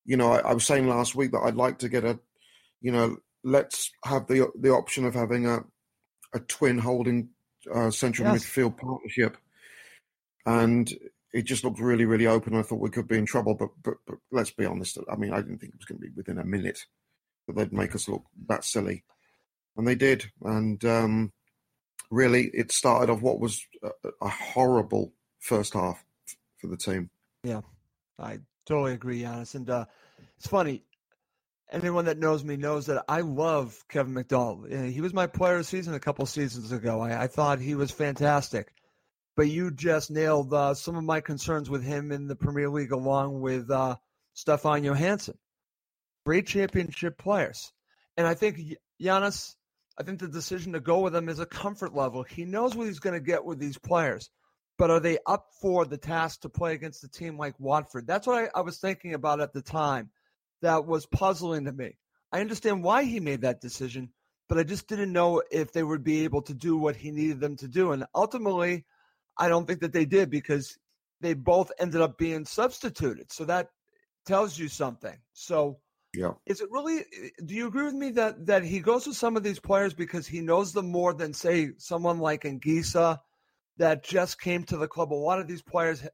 [0.05, 2.19] you know, I, I, was saying last week that I'd like to get a,
[2.81, 5.61] you know, let's have the the option of having a
[6.35, 7.29] a twin holding
[7.73, 8.45] uh, central yes.
[8.45, 9.37] midfield partnership,
[10.47, 10.93] and
[11.33, 12.55] it just looked really really open.
[12.55, 14.99] I thought we could be in trouble, but, but but let's be honest.
[15.11, 16.87] I mean, I didn't think it was going to be within a minute.
[17.47, 19.05] that they'd make us look that silly,
[19.77, 20.31] and they did.
[20.43, 21.33] And um,
[22.11, 26.05] really, it started off what was a, a horrible first half
[26.59, 27.11] for the team.
[27.45, 27.63] Yeah,
[28.19, 29.55] I totally agree, Giannis.
[29.55, 29.87] And uh,
[30.37, 30.85] it's funny.
[31.71, 34.71] Anyone that knows me knows that I love Kevin McDonald.
[34.71, 37.01] He was my player of the season a couple seasons ago.
[37.01, 38.73] I, I thought he was fantastic.
[39.35, 42.93] But you just nailed uh, some of my concerns with him in the Premier League,
[42.93, 43.97] along with uh,
[44.35, 45.39] Stefan Johansen.
[46.27, 47.73] Great championship players.
[48.19, 48.61] And I think
[49.01, 49.55] Giannis,
[49.99, 52.23] I think the decision to go with him is a comfort level.
[52.23, 54.29] He knows what he's going to get with these players
[54.79, 58.07] but are they up for the task to play against a team like Watford?
[58.07, 60.11] That's what I, I, was thinking about at the time.
[60.63, 61.97] That was puzzling to me.
[62.33, 64.11] I understand why he made that decision,
[64.49, 67.41] but I just didn't know if they would be able to do what he needed
[67.41, 67.93] them to do.
[67.93, 68.85] And ultimately,
[69.37, 70.79] I don't think that they did because
[71.21, 73.33] they both ended up being substituted.
[73.33, 73.69] So that
[74.25, 75.17] tells you something.
[75.33, 75.79] So
[76.15, 76.33] yeah.
[76.45, 77.05] Is it really
[77.45, 80.27] do you agree with me that that he goes with some of these players because
[80.27, 83.19] he knows them more than say someone like Anguissa
[83.79, 85.13] that just came to the club.
[85.13, 86.07] A lot of these players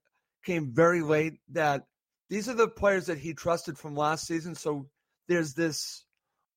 [0.44, 1.35] came very late.
[1.51, 1.85] That
[2.31, 4.55] these are the players that he trusted from last season.
[4.55, 4.87] So
[5.29, 6.05] there's this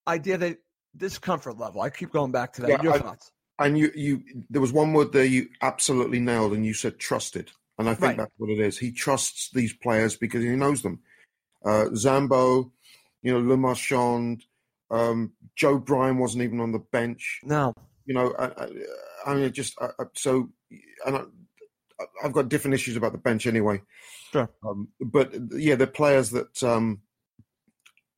[0.07, 0.57] idea that
[0.93, 1.81] this comfort level.
[1.81, 2.69] I keep going back to that.
[2.69, 3.31] Yeah, Your I, thoughts?
[3.59, 7.51] And you, you, there was one word there you absolutely nailed, and you said trusted.
[7.77, 8.17] And I think right.
[8.17, 8.77] that's what it is.
[8.77, 10.99] He trusts these players because he knows them.
[11.63, 12.71] Uh, Zambo,
[13.21, 14.43] you know, Le Marchand,
[14.89, 17.39] um, Joe Bryan wasn't even on the bench.
[17.43, 17.73] No.
[18.05, 18.67] You know, I,
[19.25, 19.77] I mean, just
[20.15, 20.49] so
[21.05, 21.23] and I,
[22.21, 23.81] have got different issues about the bench anyway.
[24.31, 24.49] Sure.
[24.65, 27.01] Um, but yeah, the players that um,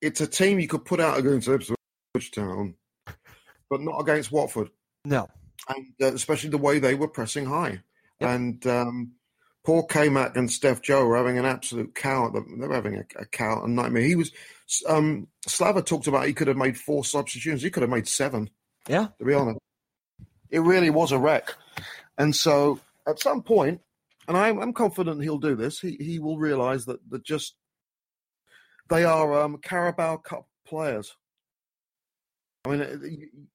[0.02, 2.76] it's a team you could put out against Ipswich Town,
[3.70, 4.70] but not against Watford.
[5.06, 5.28] No.
[5.70, 7.82] And uh, especially the way they were pressing high.
[8.20, 8.30] Yep.
[8.30, 9.12] And um,
[9.66, 12.30] Paul K-Mac and Steph Joe were having an absolute cow.
[12.30, 14.04] They were having a, a cow, a nightmare.
[14.04, 14.32] He was.
[14.88, 17.62] Um, Slava talked about he could have made four substitutions.
[17.62, 18.50] He could have made seven.
[18.88, 19.08] Yeah.
[19.20, 19.60] To be honest,
[20.54, 21.56] it really was a wreck.
[22.18, 23.82] And so at some point,
[24.28, 27.56] and I'm, I'm confident he'll do this, he, he will realize that, that just
[28.89, 31.16] they are um, Carabao Cup players.
[32.66, 32.98] I mean, uh,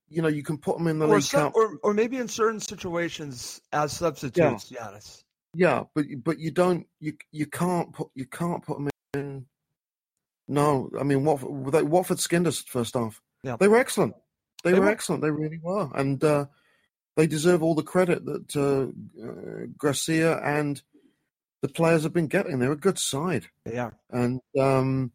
[0.08, 2.26] you, know, you can put them in the or league some, or, or maybe in
[2.26, 4.70] certain situations as substitutes.
[4.70, 4.78] Yeah.
[4.80, 5.22] Giannis.
[5.54, 9.46] Yeah, but but you don't you you can't put you can't put them in.
[10.46, 13.22] No, I mean Watford, they, Watford skinned us first half.
[13.42, 14.14] Yeah, they were excellent.
[14.62, 15.22] They, they were, were, excellent.
[15.22, 16.46] They really were, and uh,
[17.18, 20.80] they deserve all the credit that uh, uh, Gracia and
[21.62, 22.60] the players have been getting.
[22.60, 23.48] They're a good side.
[23.66, 25.10] Yeah, and um,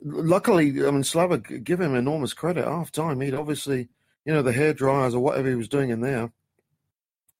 [0.00, 2.64] luckily, I mean, Slava give him enormous credit.
[2.64, 3.88] Half time, he'd obviously,
[4.24, 6.30] you know, the hair dryers or whatever he was doing in there.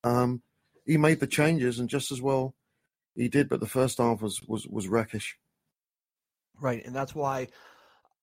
[0.02, 0.42] Um,
[0.84, 2.56] he made the changes, and just as well
[3.14, 3.48] he did.
[3.48, 5.34] But the first half was was was wreckish.
[6.60, 7.46] Right, and that's why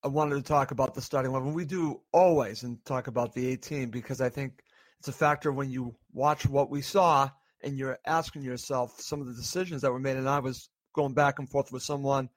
[0.04, 1.54] I wanted to talk about the starting eleven.
[1.54, 4.62] We do always and talk about the 18 because I think
[5.00, 7.30] it's a factor when you watch what we saw
[7.62, 10.16] and you're asking yourself some of the decisions that were made.
[10.16, 12.28] And I was going back and forth with someone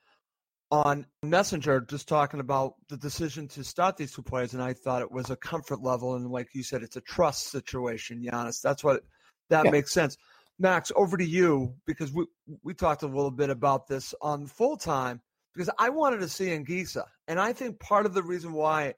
[0.71, 5.01] on Messenger just talking about the decision to start these two players, and I thought
[5.01, 8.61] it was a comfort level, and like you said, it's a trust situation, Giannis.
[8.61, 9.03] That's what
[9.49, 9.71] that yeah.
[9.71, 10.17] makes sense.
[10.57, 12.25] Max, over to you because we
[12.63, 15.21] we talked a little bit about this on full time
[15.53, 18.95] because I wanted to see Anguissa, and I think part of the reason why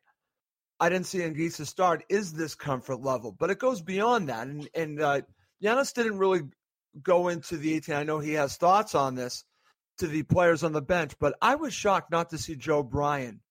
[0.80, 4.48] I didn't see Anguissa start is this comfort level, but it goes beyond that.
[4.48, 5.22] And and uh,
[5.64, 6.44] Giannis didn't really
[7.02, 7.96] go into the 18.
[7.96, 9.44] I know he has thoughts on this
[9.98, 13.42] to the players on the bench, but I was shocked not to see Joe Bryan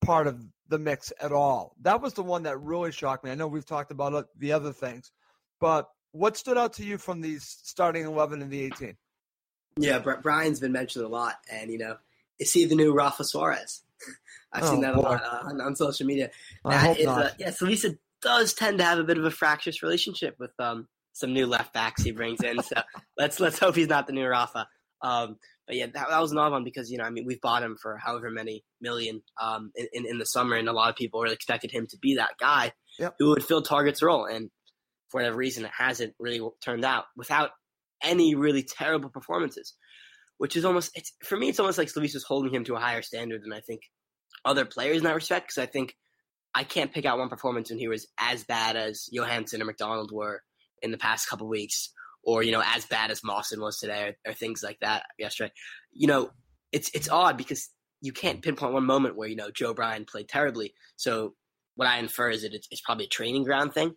[0.00, 1.74] part of the mix at all.
[1.82, 3.30] That was the one that really shocked me.
[3.30, 5.10] I know we've talked about the other things,
[5.60, 8.96] but what stood out to you from the starting 11 and the 18?
[9.76, 11.96] Yeah, Bryan's been mentioned a lot, and you know,
[12.38, 13.82] is he the new Rafa Suarez?
[14.52, 15.00] I've oh, seen that boy.
[15.00, 16.30] a lot uh, on, on, social media.
[16.64, 20.36] That is, uh, yeah, Slavisa does tend to have a bit of a fractious relationship
[20.38, 22.62] with um, some new left backs he brings in.
[22.62, 22.80] So
[23.18, 24.66] let's let's hope he's not the new Rafa.
[25.02, 27.62] Um, but yeah, that, that was another one because you know I mean we've bought
[27.62, 30.96] him for however many million um, in, in, in the summer, and a lot of
[30.96, 33.14] people really expected him to be that guy yep.
[33.18, 34.50] who would fill Targett's role, and
[35.10, 37.50] for whatever reason, it hasn't really turned out without
[38.02, 39.74] any really terrible performances.
[40.38, 42.80] Which is almost it's for me, it's almost like Slavis is holding him to a
[42.80, 43.82] higher standard than I think
[44.44, 45.94] other players in that respect because I think
[46.54, 50.10] I can't pick out one performance when he was as bad as Johansen or McDonald
[50.12, 50.42] were
[50.82, 54.30] in the past couple weeks, or you know as bad as Mawson was today, or,
[54.30, 55.52] or, things like that yesterday.
[55.92, 56.30] You know,
[56.72, 57.68] it's it's odd because
[58.00, 60.74] you can't pinpoint one moment where you know Joe Bryan played terribly.
[60.96, 61.34] So
[61.74, 63.94] what I infer is that it's, it's probably a training ground thing,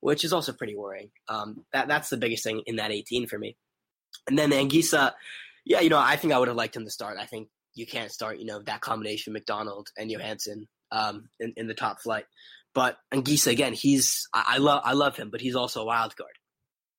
[0.00, 1.10] which is also pretty worrying.
[1.28, 3.56] Um, that that's the biggest thing in that 18 for me.
[4.26, 5.12] And then the Anguissa,
[5.70, 7.16] yeah, you know, I think I would have liked him to start.
[7.16, 11.68] I think you can't start, you know, that combination McDonald and Johansen um, in, in
[11.68, 12.24] the top flight.
[12.74, 16.16] But Anguissa again, he's I, I love I love him, but he's also a wild
[16.16, 16.32] card.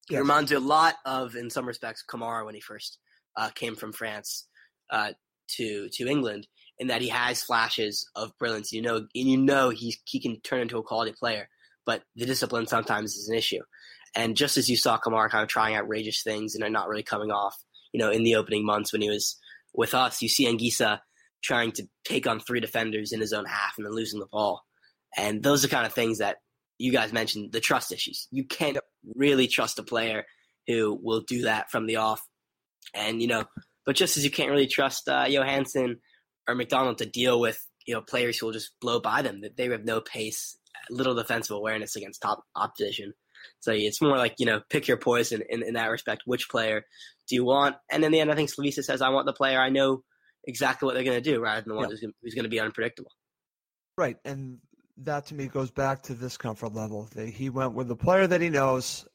[0.07, 0.21] He Yes.
[0.21, 2.97] reminds me a lot of, in some respects, Kamara when he first
[3.35, 4.47] uh, came from France
[4.89, 5.11] uh,
[5.57, 6.47] to to England,
[6.79, 8.71] in that he has flashes of brilliance.
[8.71, 11.49] You know, and you know he he can turn into a quality player,
[11.85, 13.63] but the discipline sometimes is an issue.
[14.15, 17.31] And just as you saw Kamara kind of trying outrageous things and not really coming
[17.31, 17.57] off,
[17.93, 19.37] you know, in the opening months when he was
[19.73, 20.99] with us, you see Anguissa
[21.43, 24.63] trying to take on three defenders in his own half and then losing the ball.
[25.17, 26.37] And those are kind of things that
[26.77, 28.27] you guys mentioned the trust issues.
[28.31, 28.77] You can't
[29.15, 30.25] really trust a player
[30.67, 32.21] who will do that from the off.
[32.93, 33.45] And, you know,
[33.85, 35.97] but just as you can't really trust uh, Johansen
[36.47, 39.57] or McDonald to deal with, you know, players who will just blow by them, that
[39.57, 40.57] they have no pace,
[40.89, 43.13] little defensive awareness against top opposition.
[43.59, 46.23] So it's more like, you know, pick your poison in, in that respect.
[46.25, 46.83] Which player
[47.27, 47.75] do you want?
[47.91, 50.03] And in the end, I think Slavisa says, I want the player I know
[50.45, 52.09] exactly what they're going to do rather than the one Yeah.
[52.21, 53.11] who's, going to be unpredictable.
[53.97, 54.57] Right, and
[54.97, 57.09] that to me goes back to this comfort level.
[57.15, 59.05] That he went with the player that he knows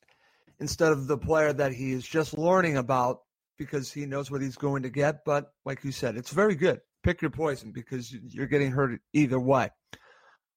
[0.61, 3.21] instead of the player that he is just learning about
[3.59, 5.25] because he knows what he's going to get.
[5.25, 6.81] But like you said, it's very good.
[7.03, 9.71] Pick your poison because you're getting hurt either way.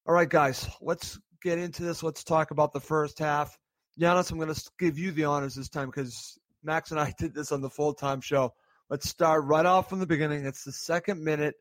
[0.08, 2.04] All right, guys, let's get into this.
[2.04, 3.58] Let's talk about the first half.
[4.00, 7.34] Giannis, I'm going to give you the honors this time because Max and I did
[7.34, 8.54] this on the full time show.
[8.90, 10.46] Let's start right off from the beginning.
[10.46, 11.56] It's the second minute.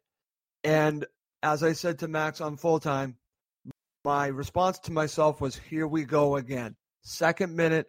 [0.65, 1.05] And
[1.43, 3.17] as I said to Max on full time,
[4.05, 6.77] my response to myself was, here we go again.
[7.03, 7.87] Second minute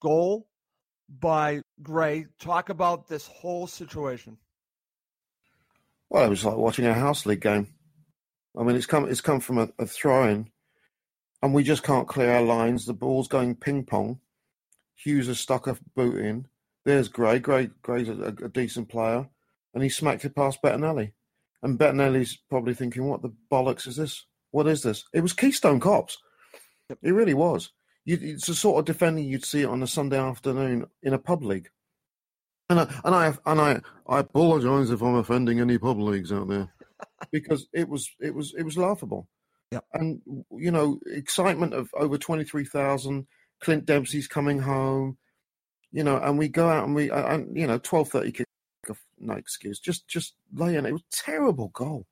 [0.00, 0.48] goal
[1.08, 2.26] by Gray.
[2.38, 4.38] Talk about this whole situation.
[6.10, 7.68] Well, it was like watching a house league game.
[8.58, 10.50] I mean, it's come it's come from a, a throw-in,
[11.42, 12.84] and we just can't clear our lines.
[12.84, 14.20] The ball's going ping pong.
[14.94, 16.46] Hughes has stuck a boot in.
[16.84, 17.38] There's Gray.
[17.38, 19.28] Gray Gray's a, a decent player,
[19.74, 21.12] and he smacked it past Bettinelli.
[21.62, 24.26] And Bettinelli's probably thinking, "What the bollocks is this?
[24.50, 26.18] What is this?" It was Keystone Cops.
[26.90, 27.70] It really was.
[28.04, 31.44] You, it's the sort of defending you'd see on a Sunday afternoon in a pub
[31.44, 31.68] league.
[32.70, 36.48] And I and I and I I apologise if I'm offending any pub leagues out
[36.48, 36.72] there,
[37.30, 39.28] because it was it was it was laughable.
[39.72, 39.84] Yep.
[39.94, 43.26] And you know, excitement of over twenty three thousand.
[43.60, 45.18] Clint Dempsey's coming home.
[45.90, 48.46] You know, and we go out and we and you know twelve thirty kick
[48.88, 48.98] off.
[49.18, 49.78] No excuse.
[49.78, 50.86] Just just lay in.
[50.86, 52.06] It was a terrible goal.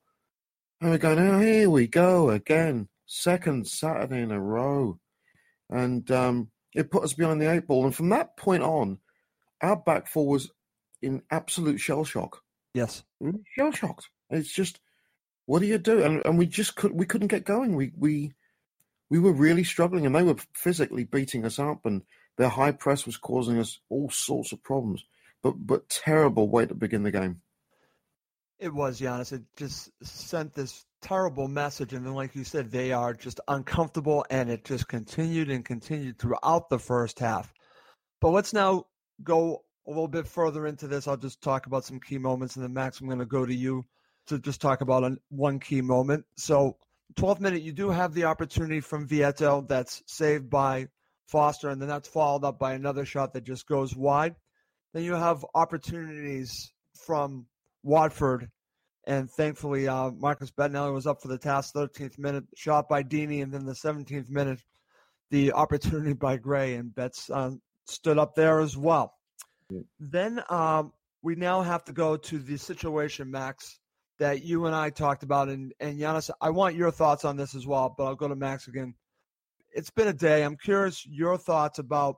[0.79, 2.87] And we're going, oh, here we go again.
[3.07, 4.99] Second Saturday in a row.
[5.71, 7.85] And um, it put us behind the eight ball.
[7.85, 8.99] And from that point on,
[9.61, 10.51] our back four was
[11.01, 12.43] in absolute shell shock.
[12.75, 13.03] Yes.
[13.55, 14.09] Shell shocked.
[14.29, 14.79] It's just,
[15.47, 16.03] what do you do?
[16.03, 17.75] And and we just could we couldn't get going.
[17.75, 18.33] We we
[19.09, 22.03] we were really struggling, and they were physically beating us up, and
[22.35, 25.05] their high press was causing us all sorts of problems.
[25.41, 27.41] But but terrible way to begin the game.
[28.59, 29.31] It was, Giannis.
[29.31, 31.93] It just sent this terrible message.
[31.93, 36.19] And then, like you said, they are just uncomfortable, and it just continued and continued
[36.19, 37.53] throughout the first half.
[38.19, 38.87] But let's now
[39.23, 41.07] go a little bit further into this.
[41.07, 43.55] I'll just talk about some key moments, and then, Max, I'm going to go to
[43.55, 43.85] you
[44.27, 46.25] to just talk about an, one key moment.
[46.35, 46.77] So,
[47.15, 50.87] 12th minute, you do have the opportunity from Vietto that's saved by
[51.27, 54.35] Foster, and then that's followed up by another shot that just goes wide.
[54.93, 56.71] Then you have opportunities
[57.05, 57.47] from
[57.83, 58.49] Watford,
[59.05, 61.73] and thankfully uh, Marcus Bettinelli was up for the task.
[61.73, 64.59] 13th minute shot by Deeney, and then the 17th minute,
[65.29, 67.51] the opportunity by Gray, and Betts uh,
[67.85, 69.13] stood up there as well.
[69.69, 69.81] Yeah.
[69.99, 73.79] Then um, we now have to go to the situation, Max,
[74.19, 77.55] that you and I talked about, and and Giannis, I want your thoughts on this
[77.55, 78.95] as well, but I'll go to Max again.
[79.73, 80.43] It's been a day.
[80.43, 82.17] I'm curious your thoughts about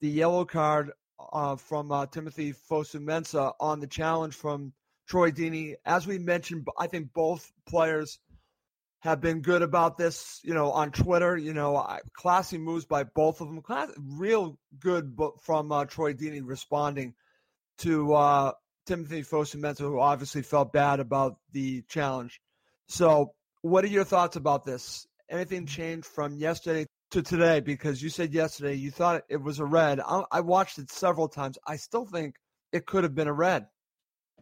[0.00, 0.92] the yellow card
[1.32, 4.72] uh, from uh, Timothy Fosu-Mensah on the challenge from
[5.08, 5.74] Troy Deeney.
[5.84, 8.18] As we mentioned, I think both players
[9.00, 10.40] have been good about this.
[10.44, 13.60] You know, on Twitter, you know, classy moves by both of them.
[13.60, 17.14] Class, real good from uh, Troy Deeney responding
[17.78, 18.52] to uh,
[18.86, 22.40] Timothy Fosu-Mensah, who obviously felt bad about the challenge.
[22.88, 25.06] So, what are your thoughts about this?
[25.30, 27.60] Anything changed from yesterday to today?
[27.60, 30.00] Because you said yesterday you thought it was a red.
[30.00, 31.58] I, I watched it several times.
[31.66, 32.34] I still think
[32.72, 33.66] it could have been a red.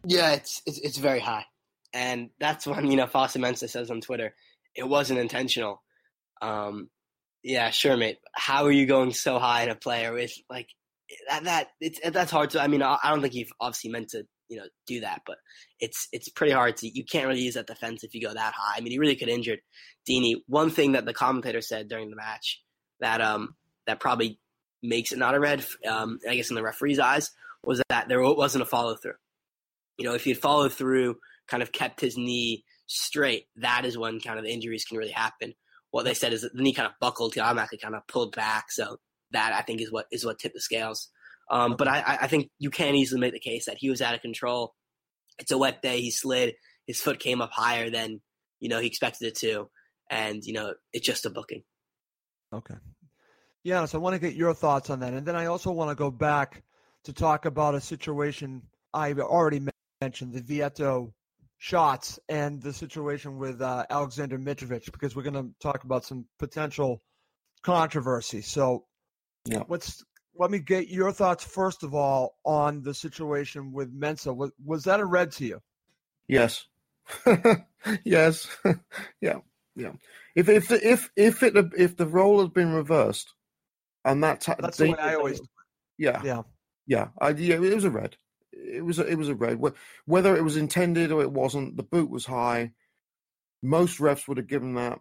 [0.05, 1.45] Yeah, it's it's, it's very high,
[1.93, 4.33] and that's when you know Fosu-Mensah says on Twitter
[4.75, 5.81] it wasn't intentional.
[6.41, 6.89] Um,
[7.43, 8.17] yeah, sure, mate.
[8.33, 10.67] How are you going so high in a player with like
[11.29, 11.43] that?
[11.43, 12.61] That it's that's hard to.
[12.61, 15.37] I mean, I, I don't think you've obviously meant to you know do that, but
[15.79, 16.87] it's it's pretty hard to.
[16.87, 18.77] You can't really use that defense if you go that high.
[18.77, 19.59] I mean, he really could injured
[20.09, 20.35] Deeney.
[20.47, 22.61] One thing that the commentator said during the match
[22.99, 23.55] that um
[23.87, 24.39] that probably
[24.83, 25.65] makes it not a red.
[25.89, 27.31] Um, I guess in the referee's eyes
[27.63, 29.15] was that there wasn't a follow through
[29.99, 33.97] you know, if he had followed through, kind of kept his knee straight, that is
[33.97, 35.53] when kind of the injuries can really happen.
[35.91, 38.33] What they said is that the knee kind of buckled, he automatically kind of pulled
[38.33, 38.71] back.
[38.71, 38.99] So
[39.31, 41.09] that I think is what is what tipped the scales.
[41.49, 44.13] Um, but I, I think you can easily make the case that he was out
[44.13, 44.73] of control.
[45.39, 46.01] It's a wet day.
[46.01, 46.53] He slid.
[46.85, 48.21] His foot came up higher than
[48.59, 49.69] you know he expected it to,
[50.09, 51.63] and you know it's just a booking.
[52.53, 52.75] Okay.
[53.63, 55.89] Yeah, so I want to get your thoughts on that, and then I also want
[55.91, 56.63] to go back
[57.03, 58.61] to talk about a situation
[58.93, 59.61] I've already
[60.01, 61.13] mentioned, the Vietto
[61.57, 66.25] shots and the situation with uh, Alexander Mitrovic, because we're going to talk about some
[66.39, 67.01] potential
[67.61, 68.41] controversy.
[68.41, 68.85] So,
[69.45, 69.63] yeah.
[69.67, 70.03] let's
[70.39, 74.35] let me get your thoughts first of all on the situation with Mensah.
[74.35, 75.61] Was, was that a red to you?
[76.29, 76.65] Yes.
[78.05, 78.47] yes.
[79.21, 79.39] yeah.
[79.75, 79.91] Yeah.
[80.35, 83.33] If if if if it if the role had been reversed,
[84.05, 85.41] and that's that's the way I always.
[85.97, 86.21] Yeah.
[86.23, 86.43] Yeah.
[86.87, 87.09] Yeah.
[87.19, 87.55] I, yeah.
[87.55, 88.15] It was a red.
[88.53, 89.59] It was a, it was a red.
[90.05, 92.71] Whether it was intended or it wasn't, the boot was high.
[93.61, 94.99] Most refs would have given that.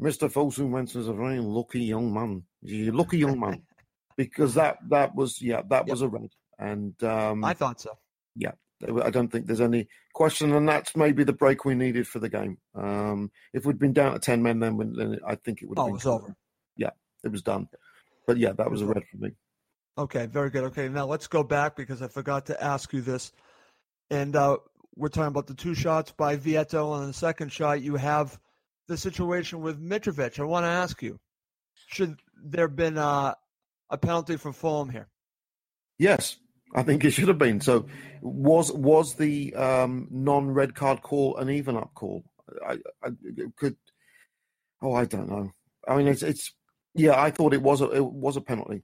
[0.00, 0.32] Mr.
[0.32, 2.44] Fosu Mensah's a very lucky young man.
[2.66, 3.62] A lucky young man.
[4.20, 5.88] because that that was yeah that yep.
[5.88, 7.96] was a red and um, I thought so.
[8.36, 8.52] Yeah,
[9.02, 12.28] I don't think there's any question, and that's maybe the break we needed for the
[12.28, 12.58] game.
[12.74, 15.78] Um, if we'd been down to ten men, then, then I think it would.
[15.78, 16.36] Have oh, been it was over.
[16.76, 16.90] Yeah,
[17.24, 17.68] it was done.
[18.26, 19.30] But yeah, that was a red for me.
[19.96, 20.64] Okay, very good.
[20.64, 23.32] Okay, now let's go back because I forgot to ask you this,
[24.10, 24.58] and uh,
[24.96, 28.38] we're talking about the two shots by Vietto, and the second shot you have
[28.86, 30.38] the situation with Mitrovic.
[30.38, 31.18] I want to ask you,
[31.88, 33.34] should there have been uh,
[33.90, 35.08] a penalty for Fulham here?
[35.98, 36.36] Yes,
[36.74, 37.60] I think it should have been.
[37.60, 37.86] So,
[38.22, 42.24] was was the um, non-red card call an even up call?
[42.66, 43.10] I, I
[43.56, 43.76] could.
[44.82, 45.50] Oh, I don't know.
[45.86, 46.52] I mean, it's it's.
[46.94, 48.82] Yeah, I thought it was a it was a penalty.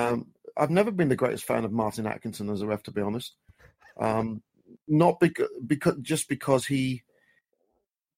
[0.00, 0.26] Um,
[0.56, 3.34] I've never been the greatest fan of Martin Atkinson as a ref, to be honest.
[3.98, 4.42] Um,
[4.88, 7.02] not because because just because he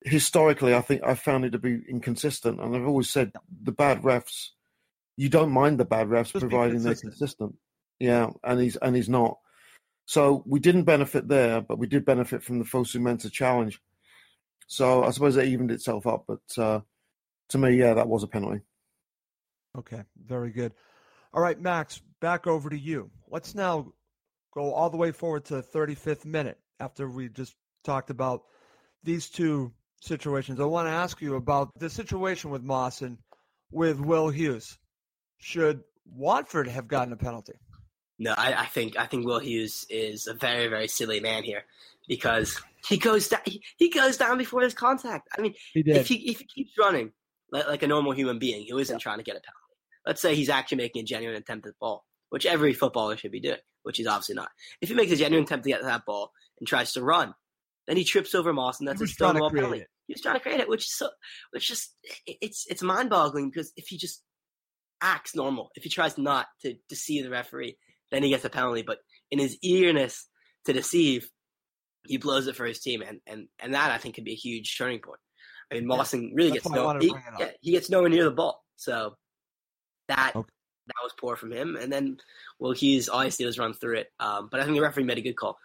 [0.04, 4.02] historically, I think I found it to be inconsistent, and I've always said the bad
[4.02, 4.50] refs
[5.16, 7.54] you don't mind the bad refs Just providing they're consistent.
[7.98, 9.38] Yeah, and he's and he's not.
[10.06, 13.80] So we didn't benefit there, but we did benefit from the Fosu Mensah challenge.
[14.66, 16.24] So I suppose it evened itself up.
[16.26, 16.80] But uh,
[17.50, 18.60] to me, yeah, that was a penalty.
[19.78, 20.72] Okay, very good.
[21.32, 23.10] All right, Max, back over to you.
[23.28, 23.92] Let's now
[24.52, 27.54] go all the way forward to the 35th minute after we just
[27.84, 28.42] talked about
[29.02, 30.60] these two situations.
[30.60, 33.18] I want to ask you about the situation with Mawson
[33.70, 34.78] with Will Hughes
[35.42, 35.82] should
[36.14, 37.54] Watford have gotten a penalty?
[38.18, 41.64] No, I, I, think I think Will Hughes is a very very silly man here
[42.08, 45.28] because he goes down he, he goes down before his contact.
[45.36, 47.12] I mean, he if he if he keeps running
[47.50, 49.02] like, like a normal human being who isn't yeah.
[49.02, 49.76] trying to get a penalty,
[50.06, 53.32] let's say he's actually making a genuine attempt at the ball, which every footballer should
[53.32, 54.50] be doing, which he's obviously not.
[54.80, 56.30] If he makes a genuine attempt to get that ball
[56.60, 57.34] and tries to run,
[57.88, 59.80] then he trips over Moss, and that's a Stonewall penalty.
[59.80, 59.88] It.
[60.06, 61.08] He was trying to create it, which is so,
[61.50, 64.22] which just it's it's mind boggling because if he just
[65.02, 65.70] acts normal.
[65.74, 67.76] If he tries not to deceive the referee,
[68.10, 68.82] then he gets a penalty.
[68.82, 68.98] But
[69.30, 70.26] in his eagerness
[70.66, 71.28] to deceive,
[72.06, 74.36] he blows it for his team, and and and that I think could be a
[74.36, 75.20] huge turning point.
[75.70, 78.62] I mean, Mawson yeah, really gets no, he, yeah, he, gets nowhere near the ball,
[78.76, 79.16] so
[80.08, 80.48] that okay.
[80.86, 81.76] that was poor from him.
[81.76, 82.18] And then,
[82.58, 84.08] well, he's all he did was run through it.
[84.20, 85.58] Um, but I think the referee made a good call.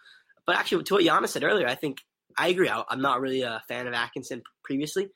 [0.46, 1.98] But actually, to what Giannis said earlier, I think
[2.38, 2.70] I agree.
[2.70, 5.08] I, I'm not really a fan of Atkinson previously,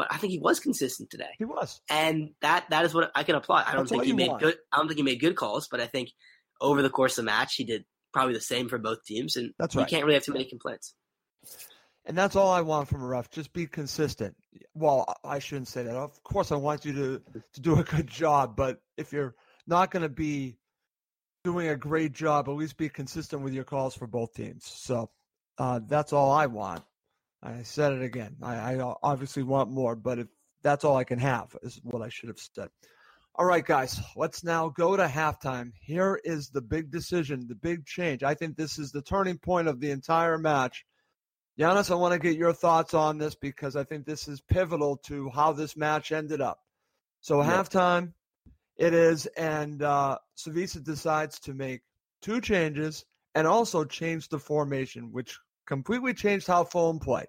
[0.00, 1.28] but I think he was consistent today.
[1.36, 3.64] He was, and that that is what I can apply.
[3.66, 4.42] I don't That's think he made want.
[4.42, 4.56] good.
[4.72, 6.08] I don't think he made good calls, but I think
[6.58, 7.84] over the course of the match, he did
[8.14, 9.82] probably the same for both teams, and That's right.
[9.82, 10.94] You can't really have too many complaints.
[12.06, 13.28] And that's all I want from a ref.
[13.28, 14.34] Just be consistent.
[14.72, 15.94] Well, I shouldn't say that.
[15.94, 17.22] Of course, I want you to
[17.52, 19.34] to do a good job, but if you're
[19.66, 20.56] not going to be
[21.44, 24.64] doing a great job, at least be consistent with your calls for both teams.
[24.64, 25.10] So
[25.58, 26.84] uh, that's all I want.
[27.42, 28.36] I said it again.
[28.42, 30.26] I, I obviously want more, but if
[30.62, 32.68] that's all I can have, is what I should have said.
[33.36, 35.72] All right, guys, let's now go to halftime.
[35.80, 38.22] Here is the big decision, the big change.
[38.22, 40.84] I think this is the turning point of the entire match.
[41.58, 44.98] Giannis, I want to get your thoughts on this because I think this is pivotal
[45.06, 46.58] to how this match ended up.
[47.20, 47.50] So, yep.
[47.50, 48.12] halftime,
[48.76, 51.82] it is, and uh, Slavisa decides to make
[52.22, 55.38] two changes and also change the formation, which
[55.70, 57.26] completely changed how Fulham play.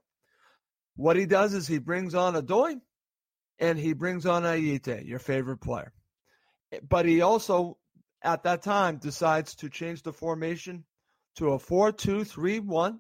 [0.96, 2.82] What he does is he brings on Odoi
[3.60, 5.94] and he brings on Ayité, your favorite player.
[6.90, 7.78] But he also,
[8.24, 10.86] at that time, decides to change the formation
[11.36, 13.00] to a 4 2 3 1,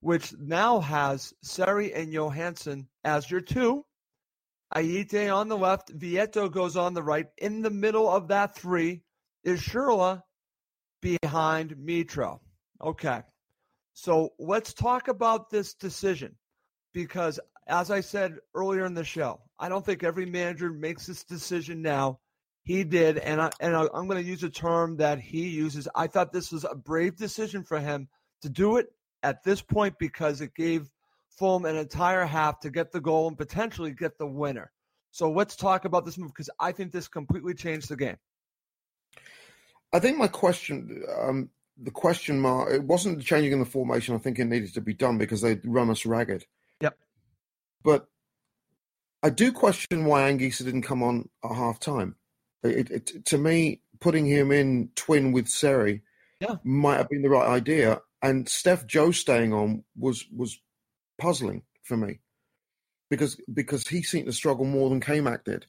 [0.00, 3.84] which now has Seri and Johansen as your two.
[4.74, 7.26] Ayité on the left, Vietto goes on the right.
[7.36, 9.02] In the middle of that three
[9.44, 10.22] is Schürrle
[11.02, 12.40] behind Mitro.
[12.80, 13.20] Okay.
[13.94, 16.36] So let's talk about this decision.
[16.92, 21.24] because, as I said earlier in the show, I don't think every manager makes this
[21.24, 22.18] decision now.
[22.64, 25.88] He did, and I and I, I'm going to use a term that he uses.
[25.94, 28.08] I thought this was a brave decision for him
[28.42, 28.88] to do it
[29.22, 30.90] at this point because it gave
[31.28, 34.70] Fulham an entire half to get the goal and potentially get the winner.
[35.10, 38.16] So let's talk about this move because I think this completely changed the game.
[39.92, 41.50] I think my question, um,
[41.80, 44.14] the question mark, it wasn't the changing in the formation.
[44.14, 46.46] I think it needed to be done because they'd run us ragged.
[46.80, 46.96] Yep.
[47.82, 48.08] But
[49.22, 52.16] I do question why Anguissa didn't come on at half time.
[52.62, 56.02] It, it, to me, putting him in twin with Seri
[56.40, 56.56] yeah.
[56.64, 58.00] might have been the right idea.
[58.20, 60.60] And Steph Joe staying on was was
[61.18, 62.20] puzzling for me
[63.10, 65.66] because because he seemed to struggle more than K-Mac did.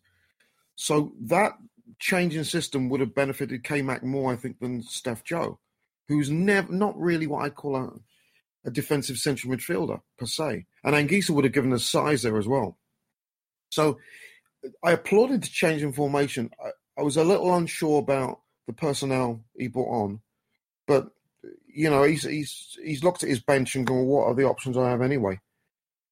[0.76, 1.54] So that
[2.00, 5.60] change in system would have benefited K-Mac more, I think, than Steph Joe,
[6.08, 7.90] who's never not really what I'd call a,
[8.66, 10.66] a defensive central midfielder per se.
[10.84, 12.78] And Anguissa would have given us size there as well.
[13.70, 14.00] So
[14.84, 16.52] I applauded the change in formation.
[16.64, 20.22] I, I was a little unsure about the personnel he brought on,
[20.88, 21.10] but
[21.68, 24.78] you know he's he's he's looked at his bench and gone, "What are the options
[24.78, 25.40] I have anyway?"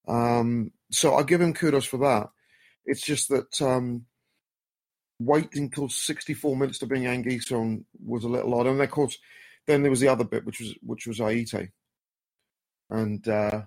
[0.07, 2.29] Um, so I give him kudos for that.
[2.85, 4.05] It's just that um,
[5.19, 9.17] waiting until 64 minutes to bring Anguissa on was a little odd, and of course,
[9.71, 11.69] then there was the other bit, which was which was Ayité,
[12.89, 13.61] and uh,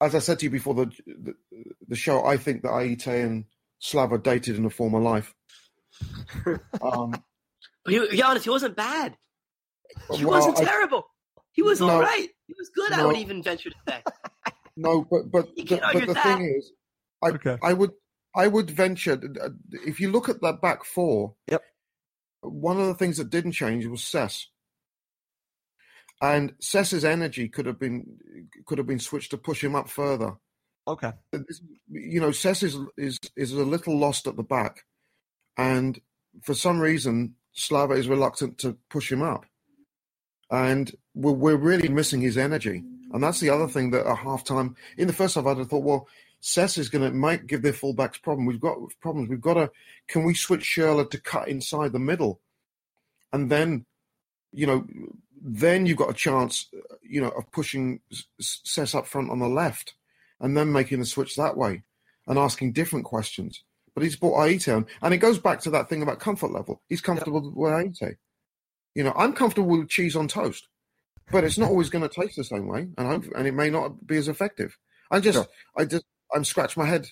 [0.00, 1.34] as I said to you before the, the,
[1.88, 3.44] the show, I think that Ayité and
[3.78, 5.34] Slava dated in a former life.
[6.82, 7.14] um,
[7.88, 9.16] he, be honest, he wasn't bad.
[10.12, 11.06] He well, wasn't I, terrible.
[11.52, 12.28] He was no, all right.
[12.46, 12.90] He was good.
[12.90, 14.02] No, I would even venture to say.
[14.78, 16.22] No, but but the, but the that.
[16.22, 16.70] thing is,
[17.24, 17.56] I Okay.
[17.62, 17.92] I would
[18.34, 19.48] I would venture uh,
[19.86, 21.34] if you look at that back four.
[21.50, 21.62] Yep.
[22.42, 24.48] One of the things that didn't change was Cess.
[26.20, 28.18] And Cess's energy could have been
[28.64, 30.36] could have been switched to push him up further.
[30.88, 31.12] Okay.
[31.90, 34.84] You know, Cess is is is a little lost at the back,
[35.58, 36.00] and
[36.42, 39.44] for some reason, Slava is reluctant to push him up,
[40.50, 42.82] and we're we're really missing his energy.
[43.12, 45.84] And that's the other thing that at halftime, in the first half, I'd have thought,
[45.84, 46.08] well,
[46.40, 48.46] Cess is going to might give their fullbacks problem.
[48.46, 49.28] We've got problems.
[49.28, 49.70] We've got to.
[50.08, 52.40] Can we switch Schürrle to cut inside the middle,
[53.32, 53.86] and then,
[54.52, 54.86] you know,
[55.40, 59.38] then you've got a chance, uh, you know, of pushing S- S- up front on
[59.38, 59.94] the left,
[60.40, 61.82] and then making the switch that way,
[62.26, 63.62] and asking different questions.
[63.94, 66.82] But he's brought Ayité on, and it goes back to that thing about comfort level.
[66.88, 68.16] He's comfortable with Ayité.
[68.94, 70.68] You know, I'm comfortable with cheese on toast,
[71.30, 73.70] but it's not always going to taste the same way, and I'm, and it may
[73.70, 74.76] not be as effective.
[75.10, 75.46] I just, Sure.
[75.76, 77.08] I just, I'm scratching my head.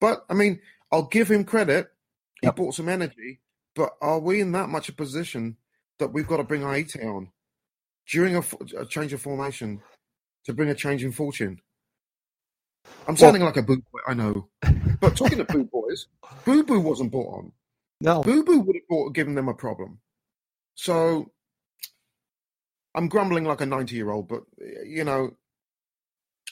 [0.00, 0.60] But I mean,
[0.90, 1.88] I'll give him credit.
[2.40, 2.56] He Yep.
[2.56, 3.40] brought some energy,
[3.74, 5.56] but are we in that much a position
[5.98, 7.30] that we've got to bring Ayité on
[8.10, 9.82] during a change of formation
[10.44, 11.60] to bring a change in fortune?
[13.06, 14.48] I'm sounding like a boo boy, I know.
[15.00, 16.06] But talking to boo boys,
[16.44, 17.52] Boo Boo wasn't brought on.
[18.00, 18.22] No.
[18.22, 20.00] Boo Boo would have brought, given them a problem.
[20.76, 21.32] So
[22.94, 24.42] I'm grumbling like a 90 year old, but
[24.84, 25.32] you know,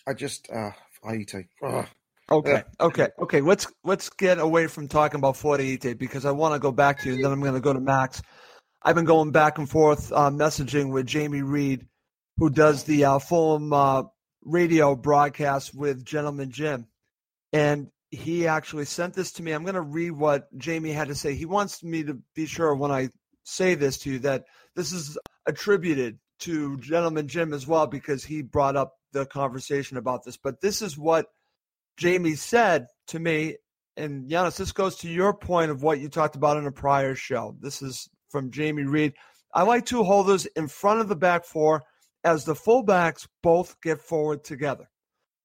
[0.09, 0.73] I just uh
[1.05, 1.49] Ayité.
[1.63, 1.87] Ugh.
[1.87, 1.91] Ah.
[2.31, 2.63] Okay, Yeah.
[2.81, 3.41] okay, okay.
[3.41, 7.09] Let's let's get away from talking about Forte because I want to go back to
[7.09, 8.23] you, and then I'm going to go to Max.
[8.85, 11.87] I've been going back and forth uh, messaging with Jamie Reed,
[12.39, 14.05] who does the uh, Fulham uh,
[14.43, 16.89] radio broadcast with Gentleman Jim,
[17.53, 19.53] and he actually sent this to me.
[19.53, 21.35] I'm going to read what Jamie had to say.
[21.35, 23.09] He wants me to be sure when I
[23.45, 25.17] say this to you that this is
[25.47, 30.37] attributed to Gentleman Jim as well because he brought up the conversation about this.
[30.37, 31.27] But this is what
[31.97, 33.57] Jamie said to me,
[33.97, 37.15] and Giannis, this goes to your point of what you talked about in a prior
[37.15, 37.57] show.
[37.61, 39.13] This is from Jamie Reed.
[39.55, 41.83] I like two holders in front of the back four
[42.25, 44.89] as the fullbacks both get forward together.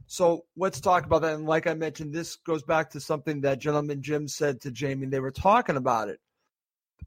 [0.07, 1.35] So let's talk about that.
[1.35, 5.07] And like I mentioned, this goes back to something that gentleman Jim said to Jamie.
[5.07, 6.19] They were talking about it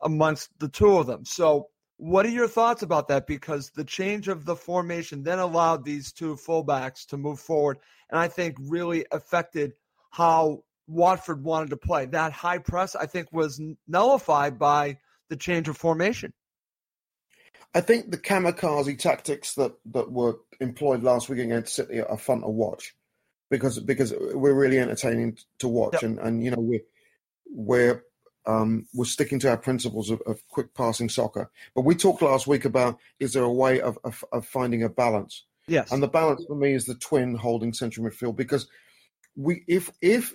[0.02, 1.24] amongst the two of them.
[1.24, 3.26] So what are your thoughts about that?
[3.26, 7.78] Because the change of the formation then allowed these two fullbacks to move forward,
[8.08, 9.72] and I think really affected
[10.10, 12.06] how Watford wanted to play.
[12.06, 14.96] That high press, I think, was nullified by
[15.30, 16.32] the change of formation.
[17.74, 22.42] I think the kamikaze tactics that, that were employed last week against City are fun
[22.42, 22.94] to watch
[23.48, 26.02] because because we're really entertaining to watch Yep.
[26.02, 26.82] and, and you know we're
[27.52, 28.04] we're
[28.46, 31.50] um, we're sticking to our principles of, of quick passing soccer.
[31.74, 34.88] But we talked last week about is there a way of, of, of finding a
[34.88, 35.44] balance?
[35.68, 35.92] Yes.
[35.92, 38.66] And the balance for me is the twin holding central midfield because
[39.36, 40.32] we if if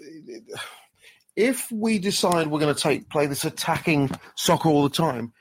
[1.36, 5.34] if we decide we're going to take play this attacking soccer all the time,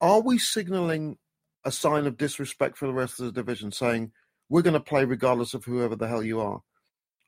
[0.00, 1.18] are we signalling
[1.64, 4.12] a sign of disrespect for the rest of the division, saying
[4.48, 6.62] we're going to play regardless of whoever the hell you are?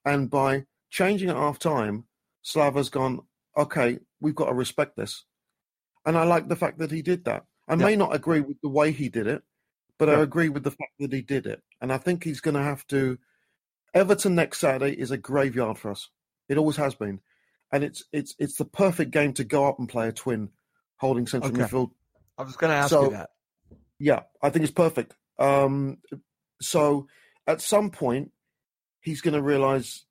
[0.05, 2.05] And by changing at half time,
[2.43, 3.21] Slava's gone,
[3.57, 5.25] okay, we've got to respect this.
[6.07, 7.45] And I like the fact that he did that.
[7.69, 7.85] I Yeah.
[7.85, 9.43] may not agree with the way he did it,
[9.99, 11.63] but I agree with the fact that he did it.
[11.81, 13.19] And I think he's going to have to.
[13.93, 16.09] Everton next Saturday is a graveyard for us.
[16.49, 17.21] It always has been,
[17.73, 20.51] and it's it's it's the perfect game to go up and play a twin,
[20.97, 21.63] holding central Okay.
[21.63, 21.91] midfield.
[22.39, 23.31] I was going to ask So- you that.
[23.99, 25.15] Yeah, I think it's perfect.
[25.39, 25.99] Um,
[26.63, 27.07] so
[27.47, 28.33] at some point,
[29.01, 30.05] he's going to realize,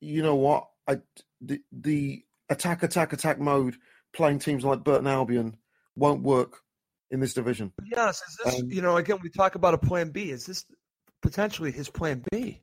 [0.00, 0.98] you know what, I
[1.42, 3.76] the, the attack, attack, attack mode
[4.14, 5.56] playing teams like Burton Albion
[5.94, 6.60] won't work
[7.10, 7.72] in this division.
[7.84, 10.30] Yes, is this Um, you know again we talk about a plan B.
[10.30, 10.64] Is this
[11.20, 12.62] potentially his plan B?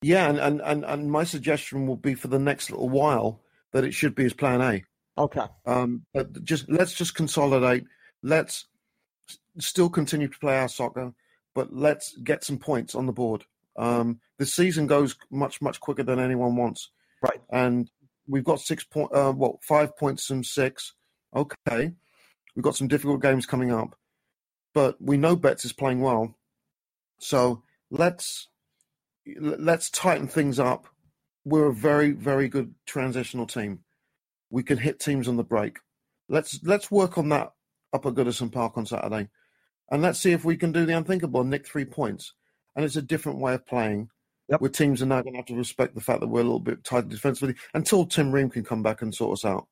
[0.00, 3.40] Yeah, and, and, and, and my suggestion will be for the next little while
[3.72, 4.84] that it should be his plan A.
[5.20, 5.46] Okay.
[5.66, 7.84] Um, but just let's just consolidate.
[8.22, 8.66] Let's
[9.58, 11.12] still continue to play our soccer,
[11.54, 13.44] but let's get some points on the board.
[13.76, 16.90] Um, the season goes much much quicker than anyone wants.
[17.22, 17.40] Right.
[17.50, 17.90] And
[18.26, 20.94] we've got six point, uh, what five points from six.
[21.34, 21.92] Okay,
[22.54, 23.96] we've got some difficult games coming up,
[24.74, 26.34] but we know Betts is playing well,
[27.18, 28.48] so let's
[29.38, 30.88] let's tighten things up.
[31.44, 33.80] We're a very very good transitional team.
[34.50, 35.78] We can hit teams on the break.
[36.28, 37.52] Let's let's work on that
[37.92, 39.28] up at Goodison Park on Saturday,
[39.90, 42.34] and let's see if we can do the unthinkable and nick three points.
[42.74, 44.08] And it's a different way of playing.
[44.48, 44.60] Yep.
[44.60, 46.60] Where teams are now going to have to respect the fact that we're a little
[46.60, 49.66] bit tight defensively until Tim Ream can come back and sort us out.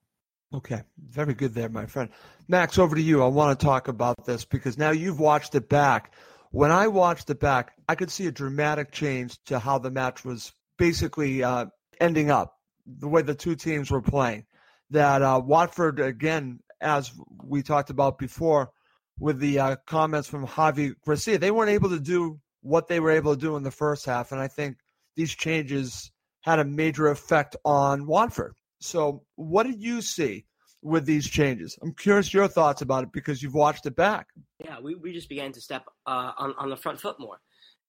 [0.53, 2.11] Okay, very good there, my friend.
[2.49, 3.23] Max, over to you.
[3.23, 6.13] I want to talk about this because now you've watched it back.
[6.51, 10.25] When I watched it back, I could see a dramatic change to how the match
[10.25, 11.67] was basically uh,
[12.01, 12.57] ending up,
[12.87, 14.47] the way the two teams were playing.
[14.89, 17.13] That uh, Watford, again, as
[17.45, 18.71] we talked about before,
[19.19, 23.11] with the uh, comments from Javi Gracia, they weren't able to do what they were
[23.11, 24.33] able to do in the first half.
[24.33, 24.79] And I think
[25.15, 26.11] these changes
[26.41, 28.55] had a major effect on Watford.
[28.81, 30.47] So, what did you see
[30.81, 31.79] with these changes?
[31.83, 34.29] I'm curious your thoughts about it because you've watched it back.
[34.65, 37.39] Yeah, we, we just began to step uh, on, on the front foot more.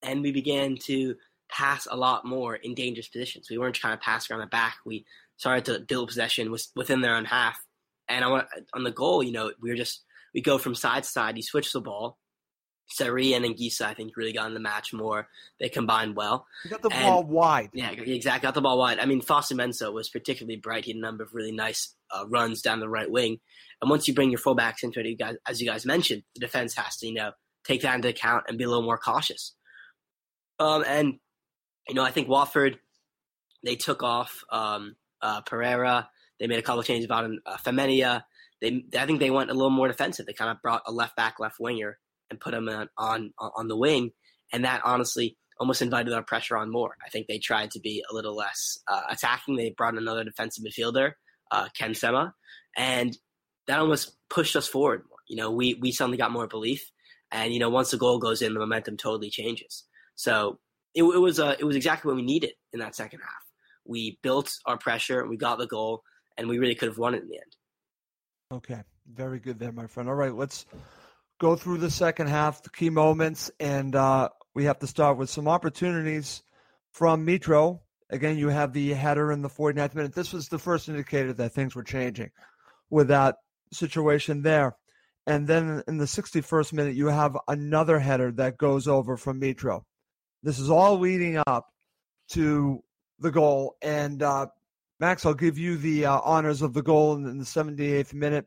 [0.04, 1.16] And we began to
[1.52, 3.48] pass a lot more in dangerous positions.
[3.50, 4.78] We weren't trying to pass around the back.
[4.86, 5.06] We
[5.38, 7.60] started to build possession within their own half.
[8.08, 11.04] And I want, on the goal, you know, we were just, we go from side
[11.04, 11.38] to side.
[11.38, 12.18] You switch the ball.
[12.90, 15.30] Seri and Anguissa, I think, really got in the match more.
[15.62, 16.46] They combined well.
[16.66, 17.70] You got the And- ball wide.
[17.74, 18.46] Yeah, exactly.
[18.46, 19.00] Got the ball wide.
[19.00, 20.84] I mean, Fosu-Mensah was particularly bright.
[20.86, 23.40] He had a number of really nice uh, runs down the right wing.
[23.82, 26.42] And once you bring your fullbacks into it, you guys, as you guys mentioned, the
[26.42, 27.32] defense has to, you know,
[27.64, 29.56] take that into account and be a little more cautious.
[30.60, 31.20] Um, and
[31.88, 32.80] you know, I think Watford
[33.64, 36.08] they took off um, uh, Pereyra.
[36.40, 37.30] They made a couple of changes about.
[37.46, 38.24] Uh, Femenia.
[38.60, 40.26] They, I think they went a little more defensive.
[40.26, 41.98] They kind of brought a left back, left winger,
[42.30, 44.12] and put him on on, on the wing,
[44.52, 46.96] and that honestly almost invited our pressure on more.
[47.06, 49.56] I think they tried to be a little less uh, attacking.
[49.56, 51.12] They brought another defensive midfielder,
[51.52, 52.34] uh, Ken Sema,
[52.76, 53.16] and
[53.68, 55.20] that almost pushed us forward more.
[55.28, 56.92] You know, we we suddenly got more belief,
[57.32, 59.84] and you know, once the goal goes in, the momentum totally changes.
[60.16, 60.60] So
[60.94, 63.44] it, it was uh, it was exactly what we needed in that second half.
[63.86, 66.04] We built our pressure, we got the goal,
[66.38, 67.56] and we really could have won it in the end.
[68.54, 68.82] Okay,
[69.12, 70.10] very good there, my friend.
[70.10, 70.66] All right, let's
[71.40, 75.30] go through the second half, the key moments, and uh, we have to start with
[75.30, 76.44] some opportunities
[76.92, 77.80] from Mitro.
[78.10, 80.14] Again, you have the header in the 49th minute.
[80.14, 82.32] This was the first indicator that things were changing
[82.90, 83.38] with that
[83.72, 84.76] situation there.
[85.26, 89.84] And then in the 61st minute, you have another header that goes over from Mitro.
[90.44, 91.68] This is all leading up
[92.30, 92.84] to
[93.20, 93.78] the goal.
[93.82, 94.48] And uh,
[95.00, 98.46] Max, I'll give you the uh, honors of the goal in, in the 78th minute.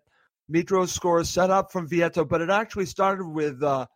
[0.53, 3.87] Mitro scores set up from Vietto, but it actually started with uh,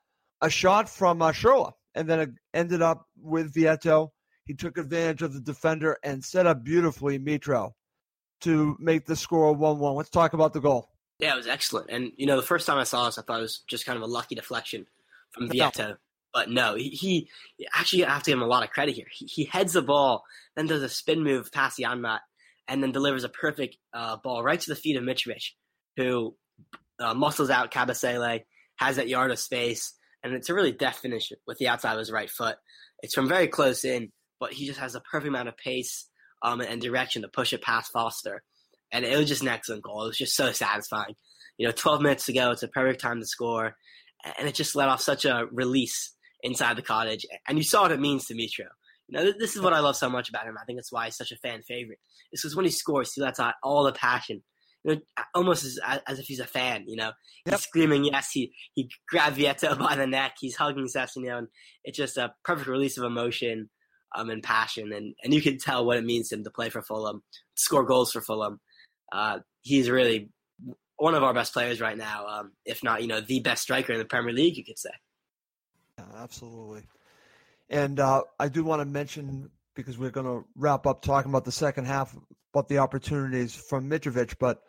[0.40, 4.12] a shot from uh, Schürrle, and then it ended up with Vietto.
[4.46, 7.72] He took advantage of the defender and set up beautifully Mitro
[8.40, 9.94] to make the score 1 1.
[9.94, 10.88] Let's talk about the goal.
[11.18, 11.90] Yeah, it was excellent.
[11.90, 13.96] And you know, the first time I saw this, I thought it was just kind
[13.96, 14.86] of a lucky deflection
[15.32, 15.48] from.
[15.50, 15.96] Vietto.
[16.32, 17.28] But no, he, he
[17.74, 19.06] actually I have to give him a lot of credit here.
[19.10, 20.24] He, he heads the ball,
[20.56, 22.20] then does a spin move past Janmaat,
[22.68, 25.52] and then delivers a perfect uh, ball right to the feet of Mitrovic,
[25.96, 26.36] who
[27.00, 28.42] uh, muscles out Kabasele,
[28.76, 31.98] has that yard of space, and it's a really deft finish with the outside of
[31.98, 32.56] his right foot.
[33.02, 36.08] It's from very close in, but he just has a perfect amount of pace
[36.42, 38.42] um, and direction to push it past Foster.
[38.92, 40.04] And it was just an excellent goal.
[40.04, 41.14] It was just so satisfying.
[41.56, 43.74] You know, 12 minutes to go, it's a perfect time to score.
[44.38, 47.24] And it just let off such a release inside the cottage.
[47.46, 48.66] And you saw what it means to Mitro.
[49.08, 50.56] You know, this is what I love so much about him.
[50.60, 51.98] I think that's why he's such a fan favorite.
[52.30, 54.42] It's because when he scores, he lets out all the passion.
[54.84, 55.00] You know,
[55.34, 56.84] almost as, as if he's a fan.
[56.86, 57.12] You know,
[57.44, 57.60] he's Yep.
[57.60, 58.04] screaming.
[58.04, 60.34] Yes, he he grabbed Vietto by the neck.
[60.38, 61.46] He's hugging Sessegnon.
[61.84, 63.70] It's just a perfect release of emotion.
[64.16, 66.70] um, and passion, and, and you can tell what it means to him to play
[66.70, 67.22] for Fulham,
[67.56, 68.58] score goals for Fulham.
[69.12, 70.30] Uh, he's really
[70.96, 73.92] one of our best players right now, um, if not, you know, the best striker
[73.92, 74.88] in the Premier League, you could say.
[76.16, 76.82] Absolutely.
[77.70, 81.44] And uh, I do want to mention because we're going to wrap up talking about
[81.44, 82.16] the second half,
[82.52, 84.36] about the opportunities from Mitrovic.
[84.40, 84.60] But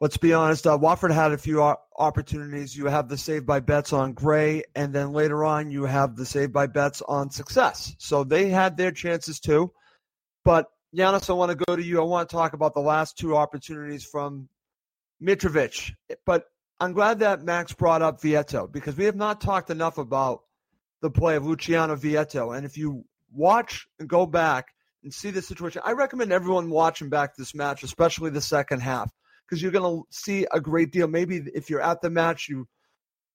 [0.00, 1.62] let's be honest, uh, Watford had a few
[1.96, 2.76] opportunities.
[2.76, 6.26] You have the save by Betts on Gray, and then later on you have the
[6.26, 7.94] save by Betts on Success.
[7.98, 9.72] So they had their chances too.
[10.44, 10.66] But
[10.96, 12.00] Giannis, I want to go to you.
[12.00, 14.48] I want to talk about the last two opportunities from
[15.22, 15.92] Mitrovic.
[16.26, 16.46] But
[16.80, 20.42] I'm glad that Max brought up Vietto because we have not talked enough about
[21.00, 22.56] the play of Luciano Vietto.
[22.56, 24.68] And if you watch and go back
[25.02, 29.10] and see the situation, I recommend everyone watching back this match, especially the second half,
[29.46, 31.08] because you're going to see a great deal.
[31.08, 32.68] Maybe if you're at the match, you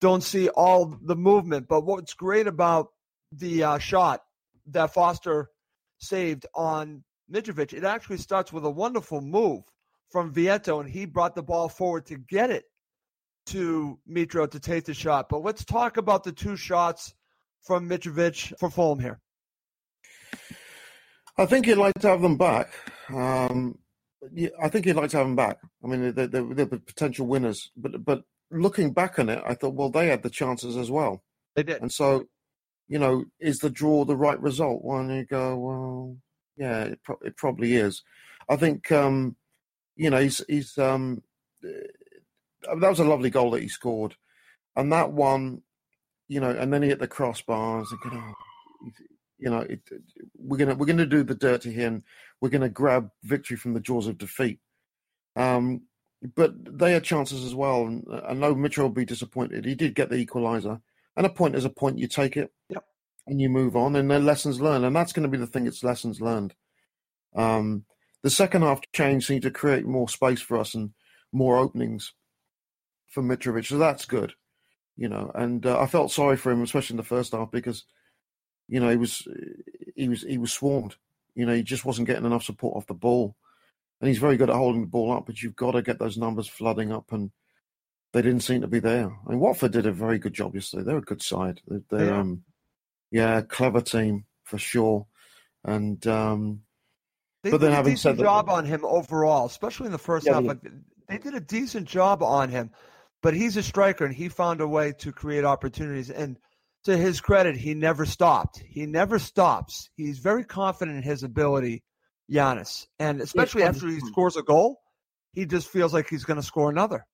[0.01, 1.67] don't see all the movement.
[1.67, 2.89] But what's great about
[3.31, 4.21] the uh, shot
[4.67, 5.49] that Foster
[5.97, 9.63] saved on Mitrovic, it actually starts with a wonderful move
[10.09, 12.65] from Vietto, and he brought the ball forward to get it
[13.47, 15.29] to Mitro to take the shot.
[15.29, 17.13] But let's talk about the two shots
[17.65, 19.19] from Mitrovic for Fulham here.
[21.37, 22.71] I think he'd like to have them back.
[23.09, 23.79] Um,
[24.31, 25.57] yeah, I think he'd like to have them back.
[25.83, 29.73] I mean, they're, they're, they're potential winners, but but looking back on it, I thought,
[29.73, 31.23] well, they had the chances as well.
[31.55, 32.25] They did, and so,
[32.87, 34.83] you know, is the draw the right result?
[34.83, 36.17] When you go, well,
[36.57, 38.03] yeah, it, pro- it probably is.
[38.47, 39.35] I think, um,
[39.95, 41.21] you know, he's he's um,
[41.63, 44.15] uh, that was a lovely goal that he scored,
[44.75, 45.61] and that one,
[46.27, 47.77] you know, and then he hit the crossbar.
[47.77, 48.91] I was thinking, oh,
[49.37, 49.81] you know, it,
[50.37, 52.03] we're gonna we're gonna do the dirty here, and
[52.41, 54.59] we're gonna grab victory from the jaws of defeat.
[55.35, 55.83] Um,
[56.35, 59.65] but they had chances as well, and I know Mitchell will be disappointed.
[59.65, 60.81] He did get the equaliser,
[61.15, 61.99] and a point is a point.
[61.99, 62.83] You take it, yep.
[63.27, 65.67] and you move on, and then lessons learned, and that's going to be the thing.
[65.67, 66.55] It's lessons learned.
[67.35, 67.85] Um,
[68.23, 70.91] the second half change seemed to create more space for us and
[71.31, 72.13] more openings
[73.11, 74.33] for Mitrovic, so that's good,
[74.97, 75.31] you know.
[75.35, 77.85] And uh, I felt sorry for him, especially in the first half, because
[78.67, 79.27] you know, he was
[79.95, 80.95] he was he was swarmed.
[81.35, 83.35] You know, he just wasn't getting enough support off the ball,
[84.01, 85.25] and he's very good at holding the ball up.
[85.25, 87.31] But you've got to get those numbers flooding up, and
[88.13, 89.11] they didn't seem to be there.
[89.25, 90.83] I mean, Watford did a very good job yesterday.
[90.83, 91.61] They're a good side.
[91.67, 92.19] They're, they're yeah.
[92.19, 92.43] um,
[93.11, 95.05] yeah, clever team for sure,
[95.63, 96.61] and um,
[97.43, 100.25] they but then having a decent job that, on him overall, especially in the first
[100.25, 100.43] yeah, half.
[100.43, 100.57] Like,
[101.07, 102.71] they did a decent job on him,
[103.25, 106.37] but he's a striker, and he found a way to create opportunities and
[106.83, 108.61] to his credit, he never stopped.
[108.63, 109.89] He never stops.
[109.97, 111.81] He's very confident in his ability,
[112.31, 112.85] Giannis.
[112.99, 114.79] And especially yeah, after he scores a goal,
[115.33, 117.07] he just feels like he's going to score another.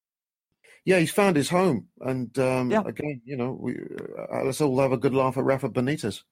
[0.83, 1.87] Yeah, he's found his home.
[2.01, 2.81] And um, yeah.
[2.85, 3.77] again, you know, we,
[4.33, 6.23] uh, let's all have a good laugh at Rafa Benitez.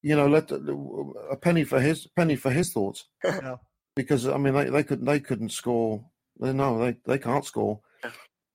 [0.00, 3.06] you know, let a penny for his penny for his thoughts.
[3.24, 3.56] Yeah.
[3.96, 6.04] Because I mean, they, they could they couldn't score.
[6.38, 7.80] No, they they can't score.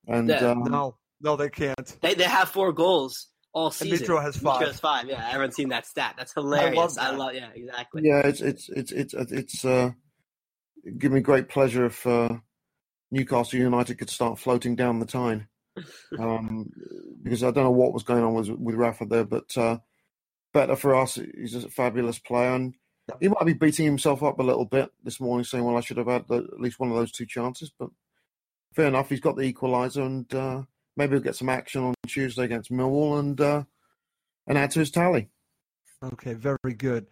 [0.07, 1.97] And yeah, um, no, no, they can't.
[2.01, 4.15] They they have four goals all season.
[4.15, 4.61] And has five.
[4.61, 5.05] Mitro has five.
[5.07, 6.15] Yeah, I haven't seen that stat.
[6.17, 6.77] That's hilarious.
[6.77, 7.01] I love, that.
[7.01, 8.01] I love yeah, exactly.
[8.05, 9.91] Yeah, it's it's it's it's it's uh,
[10.97, 12.37] give me great pleasure if uh,
[13.11, 15.47] Newcastle United could start floating down the Tyne.
[16.19, 16.69] Um,
[17.23, 19.79] because I don't know what was going on with with Rafa there, but uh,
[20.53, 21.15] better for us.
[21.15, 22.75] He's a fabulous player, and
[23.19, 25.97] he might be beating himself up a little bit this morning, saying, "Well, I should
[25.97, 27.89] have had the, at least one of those two chances." But
[28.73, 30.61] fair enough, he's got the equaliser, and uh,
[30.95, 33.63] maybe he'll get some action on Tuesday against Millwall and uh,
[34.47, 35.29] and add to his tally.
[36.03, 37.07] Okay, very good.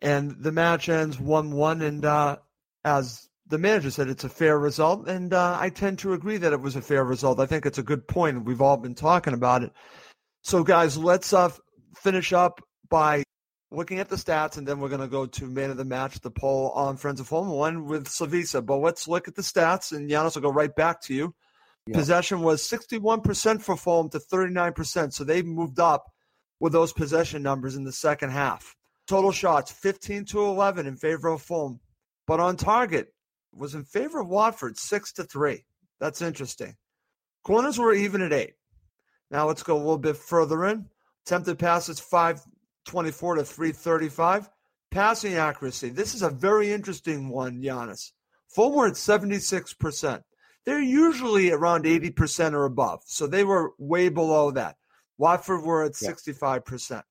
[0.00, 2.36] And the match ends one-one, and uh,
[2.84, 6.52] as the manager said, it's a fair result, and uh, I tend to agree that
[6.52, 7.40] it was a fair result.
[7.40, 8.44] I think it's a good point.
[8.44, 9.72] We've all been talking about it.
[10.42, 11.50] So, guys, let's uh,
[11.96, 13.24] finish up by
[13.70, 16.20] looking at the stats, and then we're going to go to man of the match,
[16.20, 18.64] the poll on Friends of Fulham, one with Slavisa.
[18.64, 21.34] But let's look at the stats, and Giannis will go right back to you.
[21.86, 21.96] Yeah.
[21.96, 25.12] Possession was 61% for Fulham to 39%.
[25.12, 26.10] So they moved up
[26.60, 28.74] with those possession numbers in the second half.
[29.06, 31.80] Total shots 15 to 11 in favor of Fulham.
[32.26, 33.12] But on target
[33.52, 35.64] was in favor of Watford 6 to 3.
[36.00, 36.76] That's interesting.
[37.44, 38.54] Corners were even at 8.
[39.30, 40.86] Now let's go a little bit further in.
[41.26, 42.00] Attempted passes
[42.86, 44.50] 524 to 335.
[44.90, 45.88] Passing accuracy.
[45.88, 48.12] This is a very interesting one, Giannis.
[48.48, 50.22] Fulham were at 76%
[50.64, 53.02] they're usually around 80% or above.
[53.06, 54.76] So they were way below that.
[55.18, 56.10] Watford were at yeah.
[56.10, 57.02] 65%.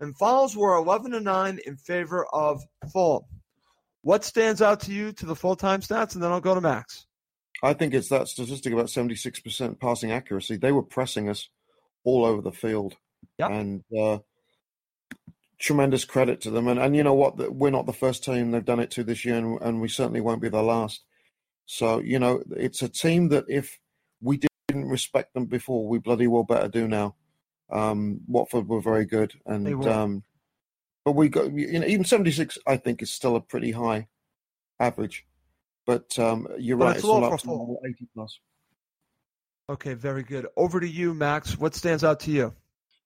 [0.00, 2.62] And fouls were 11 to 9 in favor of
[2.92, 3.22] Fulham.
[4.02, 6.14] What stands out to you to the full time stats?
[6.14, 7.06] And then I'll go to Max.
[7.62, 10.56] I think it's that statistic about 76% passing accuracy.
[10.56, 11.48] They were pressing us
[12.04, 12.96] all over the field.
[13.38, 13.50] Yep.
[13.50, 14.18] And uh,
[15.58, 16.68] tremendous credit to them.
[16.68, 17.54] And, and you know what?
[17.54, 20.20] We're not the first team they've done it to this year, and, and we certainly
[20.20, 21.02] won't be the last.
[21.66, 23.78] So, you know, it's a team that if
[24.20, 27.16] we didn't respect them before, we bloody well better do now.
[27.70, 29.32] Um, Watford were very good.
[29.46, 30.22] And, um,
[31.04, 34.08] but we got, you know, even 76, I think, is still a pretty high
[34.78, 35.26] average.
[35.86, 38.38] But um, you're but right, it's, it's all up to 80 plus.
[39.70, 40.46] Okay, very good.
[40.56, 41.58] Over to you, Max.
[41.58, 42.54] What stands out to you?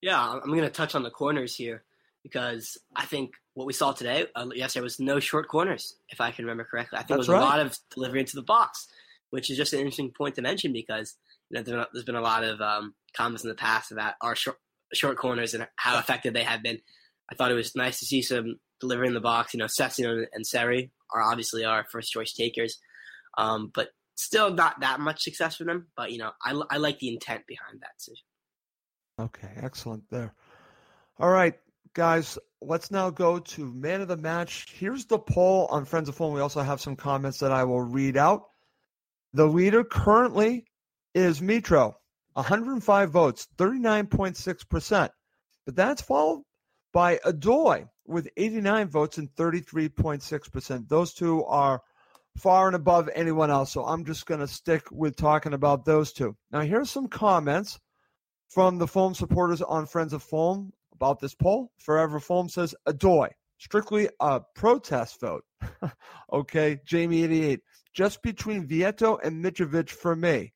[0.01, 1.85] Yeah, I'm going to touch on the corners here
[2.31, 6.31] because I think what we saw today, uh, yesterday, was no short corners, if I
[6.31, 6.99] can remember correctly.
[6.99, 7.43] I think That's it was right.
[7.43, 8.87] a lot of delivery into the box,
[9.31, 11.16] which is just an interesting point to mention because
[11.51, 14.59] you know there's been a lot of um, comments in the past about our short,
[14.93, 16.79] short corners and how effective they have been.
[17.31, 19.55] I thought it was nice to see some delivery in the box.
[19.55, 22.79] You know, Sessegnon and Seri are obviously our first choice takers,
[23.37, 25.89] um, but still not that much success for them.
[25.97, 28.24] But you know, I, I like the intent behind that decision.
[29.20, 30.35] Okay, excellent there.
[31.18, 31.59] All right,
[31.99, 34.67] guys, let's now go to man of the match.
[34.73, 36.33] Here's the poll on Friends of Fulham.
[36.33, 38.45] We also have some comments that I will read out.
[39.33, 40.65] The leader currently
[41.13, 41.95] is Mitro,
[42.35, 45.11] 105 votes, 39.6%.
[45.67, 46.45] But that's followed
[46.93, 50.89] by Odoi with 89 votes and 33.6%.
[50.89, 51.83] Those two are
[52.37, 53.73] far and above anyone else.
[53.73, 56.37] So I'm just going to stick with talking about those two.
[56.53, 57.81] Now, here's some comments
[58.51, 61.71] from the Foam supporters on Friends of Fulham about this poll.
[61.79, 63.29] Forever Foam says Odoi,
[63.59, 65.45] strictly a protest vote.
[66.33, 67.61] okay, Jamie88,
[67.95, 70.53] just between Vietto and Mitrovic for me.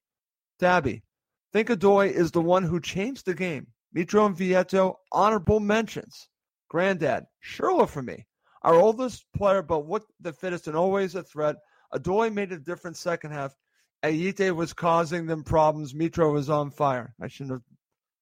[0.58, 1.04] Tabby,
[1.52, 3.68] think Odoi is the one who changed the game.
[3.96, 6.28] Mitro and Vietto, honorable mentions.
[6.68, 8.26] Granddad, Schürrle for me.
[8.62, 11.56] Our oldest player, but what the fittest and always a threat.
[11.94, 13.54] Odoi made a difference second half.
[14.02, 15.92] Ayité was causing them problems.
[15.92, 17.14] Mitro was on fire.
[17.20, 17.62] I shouldn't have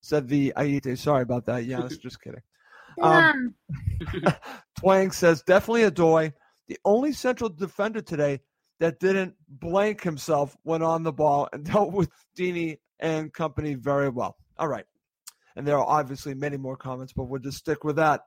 [0.00, 0.96] said the Ayité.
[0.96, 1.64] Sorry about that.
[1.64, 2.42] Yeah, that's just kidding.
[3.00, 3.54] Um,
[4.78, 6.32] Twang says definitely Odoi.
[6.68, 8.40] The only central defender today
[8.78, 14.08] that didn't blank himself when on the ball and dealt with Deeney and company very
[14.08, 14.36] well.
[14.58, 14.86] All right.
[15.56, 18.22] And there are obviously many more comments, but we'll just stick with that.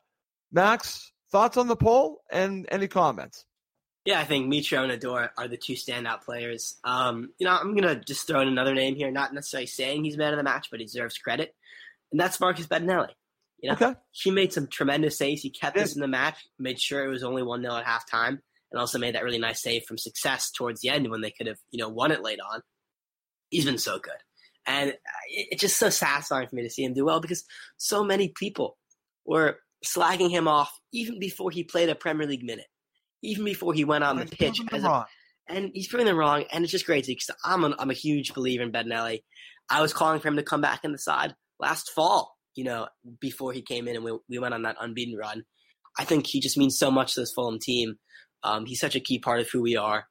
[0.51, 3.45] Max, thoughts on the poll and any comments?
[4.05, 6.75] Yeah, I think Mitro and Odoi are the two standout players.
[6.83, 10.17] Um, you know, I'm gonna just throw in another name here, not necessarily saying he's
[10.17, 11.55] man of the match, but he deserves credit,
[12.13, 13.09] and that's Marcus Bettinelli.
[13.57, 13.95] You know, Okay.
[14.11, 15.41] he made some tremendous saves.
[15.41, 15.83] He kept Yeah.
[15.83, 18.37] us in the match, made sure it was only one 0 at halftime,
[18.71, 21.47] and also made that really nice save from success towards the end when they could
[21.47, 22.61] have, you know, won it late on.
[23.49, 24.17] He's been so good,
[24.65, 24.99] and it-
[25.51, 27.43] it's just so satisfying for me to see him do well because
[27.77, 28.77] so many people
[29.25, 32.67] were slagging him off even before he played a Premier League minute,
[33.23, 34.57] even before he went on the pitch.
[34.57, 35.07] proving them as a-
[35.47, 38.63] and he's proving them wrong, and it's just great because I'm I'm a huge believer
[38.63, 39.23] in Bettinelli.
[39.69, 42.87] I was calling for him to come back in the side last fall, you know,
[43.19, 45.43] before he came in and we, we went on that unbeaten run.
[45.97, 47.95] I think he just means so much to this Fulham team.
[48.43, 50.05] Um, he's such a key part of who we are.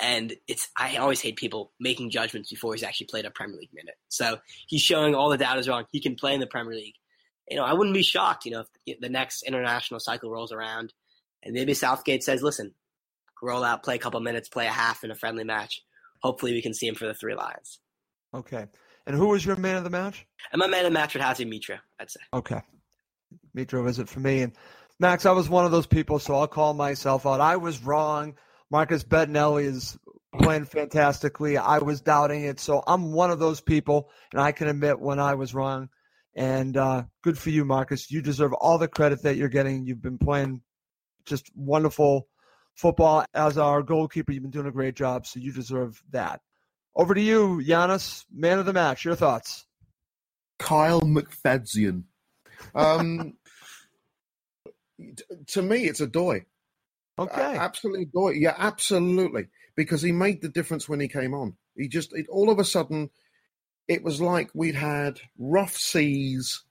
[0.00, 3.74] And it's I always hate people making judgments before he's actually played a Premier League
[3.74, 3.96] minute.
[4.08, 4.38] So
[4.68, 5.86] he's showing all the doubters wrong.
[5.90, 6.94] He can play in the Premier League.
[7.50, 10.92] You know, I wouldn't be shocked, you know, if the next international cycle rolls around
[11.42, 12.74] and maybe Southgate says, listen,
[13.42, 15.80] roll out, play a couple minutes, play a half in a friendly match.
[16.22, 17.80] Hopefully, we can see him for the three lions.
[18.34, 18.66] Okay.
[19.08, 20.26] And who was your man of the match?
[20.52, 22.20] And my man of the match would have to be Mitro, I'd say.
[22.34, 22.60] Okay.
[23.56, 24.42] Mitro is it for me.
[24.42, 24.52] And
[25.00, 27.40] Max, I was one of those people, so I'll call myself out.
[27.40, 28.36] I was wrong.
[28.70, 29.96] Marcus Bettinelli is
[30.38, 31.56] playing fantastically.
[31.56, 32.60] I was doubting it.
[32.60, 35.88] So I'm one of those people, and I can admit when I was wrong.
[36.34, 38.10] And uh, good for you, Marcus.
[38.10, 39.86] You deserve all the credit that you're getting.
[39.86, 40.60] You've been playing
[41.24, 42.28] just wonderful
[42.74, 44.32] football as our goalkeeper.
[44.32, 46.42] You've been doing a great job, so you deserve that.
[46.98, 49.04] Over to you, Giannis, man of the match.
[49.04, 49.64] Your thoughts?
[50.58, 52.02] Kyle McFadzean.
[52.74, 53.34] Um,
[55.46, 56.44] to me, it's a doy.
[57.16, 57.40] Okay.
[57.40, 58.30] A- absolutely doy.
[58.30, 59.46] Yeah, absolutely.
[59.76, 61.56] Because he made the difference when he came on.
[61.76, 63.10] He just, it, all of a sudden,
[63.86, 66.64] it was like we'd had rough seas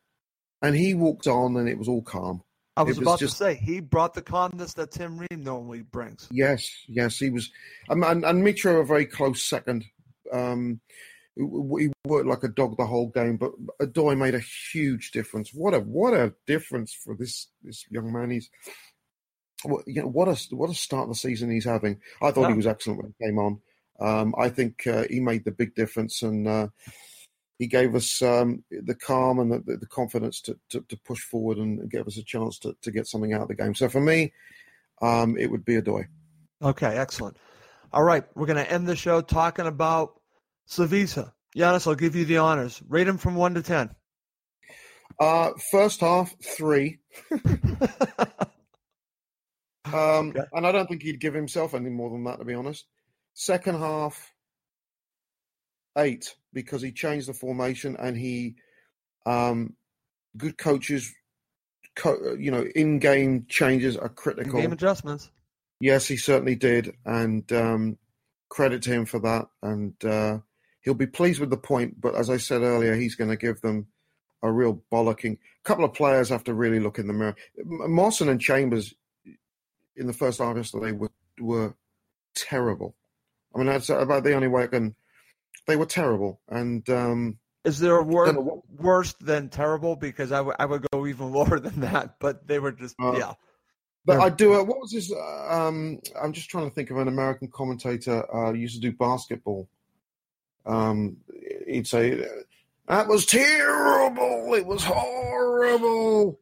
[0.62, 2.44] and he walked on and it was all calm.
[2.76, 5.84] I was, was about just- to say he brought the calmness that Tim Ream normally
[5.84, 6.28] brings.
[6.30, 7.50] Yes, yes, he was.
[7.90, 9.86] Um, and, and Mitro a very close second.
[10.32, 10.82] Um,
[11.36, 15.54] he worked like a dog the whole game, but Odoi made a huge difference.
[15.54, 18.32] What a what a difference for this this young man.
[18.32, 18.50] He's
[19.64, 22.00] what you know what a what a start of the season he's having.
[22.22, 22.52] I thought Yeah.
[22.52, 23.62] he was excellent when he came on.
[24.00, 26.68] Um, I think uh, he made the big difference, and uh,
[27.58, 31.58] he gave us um, the calm and the, the confidence to, to, to push forward
[31.58, 33.74] and give us a chance to, to get something out of the game.
[33.74, 34.34] So for me,
[35.02, 36.06] um, it would be Odoi.
[36.62, 37.38] Okay, excellent.
[37.94, 40.20] All right, we're going to end the show talking about
[40.70, 41.32] Slavisa.
[41.56, 42.82] Giannis, I'll give you the honors.
[42.88, 43.90] Rate him from one to ten.
[45.20, 47.00] Uh, first half, three.
[49.86, 50.42] um, Okay.
[50.54, 52.86] And I don't think he'd give himself any more than that, to be honest.
[53.34, 54.34] Second half,
[55.98, 58.56] eight, because he changed the formation and he,
[59.26, 59.76] um,
[60.36, 61.12] good coaches,
[61.96, 64.60] co- you know, in game changes are critical.
[64.60, 65.32] Game adjustments.
[65.80, 67.98] Yes, he certainly did, and um,
[68.50, 69.48] credit to him for that.
[69.62, 70.40] And uh,
[70.82, 72.02] he'll be pleased with the point.
[72.02, 73.88] But as I said earlier, he's going to give them
[74.42, 75.34] a real bollocking.
[75.34, 77.36] A couple of players have to really look in the mirror.
[77.64, 78.94] Mawson and Chambers
[79.96, 81.76] in the first half yesterday were were
[82.36, 82.96] terrible.
[83.54, 84.96] I mean, that's about the only way I can.
[85.68, 89.96] They were terrible, and um, Is there a word Don't know what- worse than terrible?
[89.96, 92.20] Because I would would go even lower than that.
[92.20, 93.34] But they were just Uh, yeah.
[94.08, 94.24] But Yeah.
[94.24, 94.54] I do.
[94.54, 95.12] Uh, what was his?
[95.12, 98.94] uh, Um, I'm just trying to think of an American commentator uh, used to do
[98.94, 99.68] basketball.
[100.66, 101.18] Um,
[101.68, 102.26] he'd say,
[102.88, 104.54] "That was terrible.
[104.54, 106.40] It was horrible."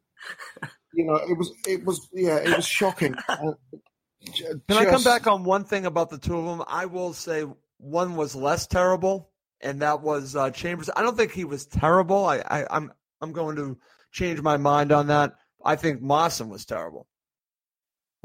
[0.94, 1.52] you know, it was.
[1.68, 2.08] It was.
[2.14, 3.16] Yeah, it was shocking.
[3.28, 6.64] Can I come back on one thing about the two of them?
[6.68, 7.46] I will say
[7.78, 10.92] one was less terrible, and that was uh, Chambers.
[10.96, 12.26] I don't think he was terrible.
[12.28, 12.92] I, I I'm
[13.22, 13.76] I'm going to
[14.12, 15.36] change my mind on that.
[15.64, 17.08] I think Mawson was terrible.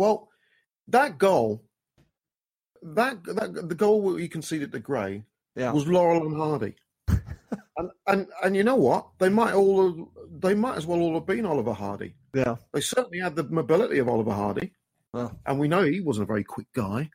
[0.00, 0.30] Well,
[0.88, 1.62] that goal,
[2.82, 5.24] that that the goal he conceded to Gray
[5.54, 5.72] Yeah.
[5.72, 6.74] was Laurel and Hardy.
[7.76, 9.08] and, and and you know what?
[9.18, 10.06] They might all have,
[10.40, 12.14] they might as well all have been Oliver Hardy.
[12.34, 12.56] Yeah.
[12.72, 14.72] They certainly had the mobility of Oliver Hardy,
[15.12, 17.10] Well, and we know he wasn't a very quick guy.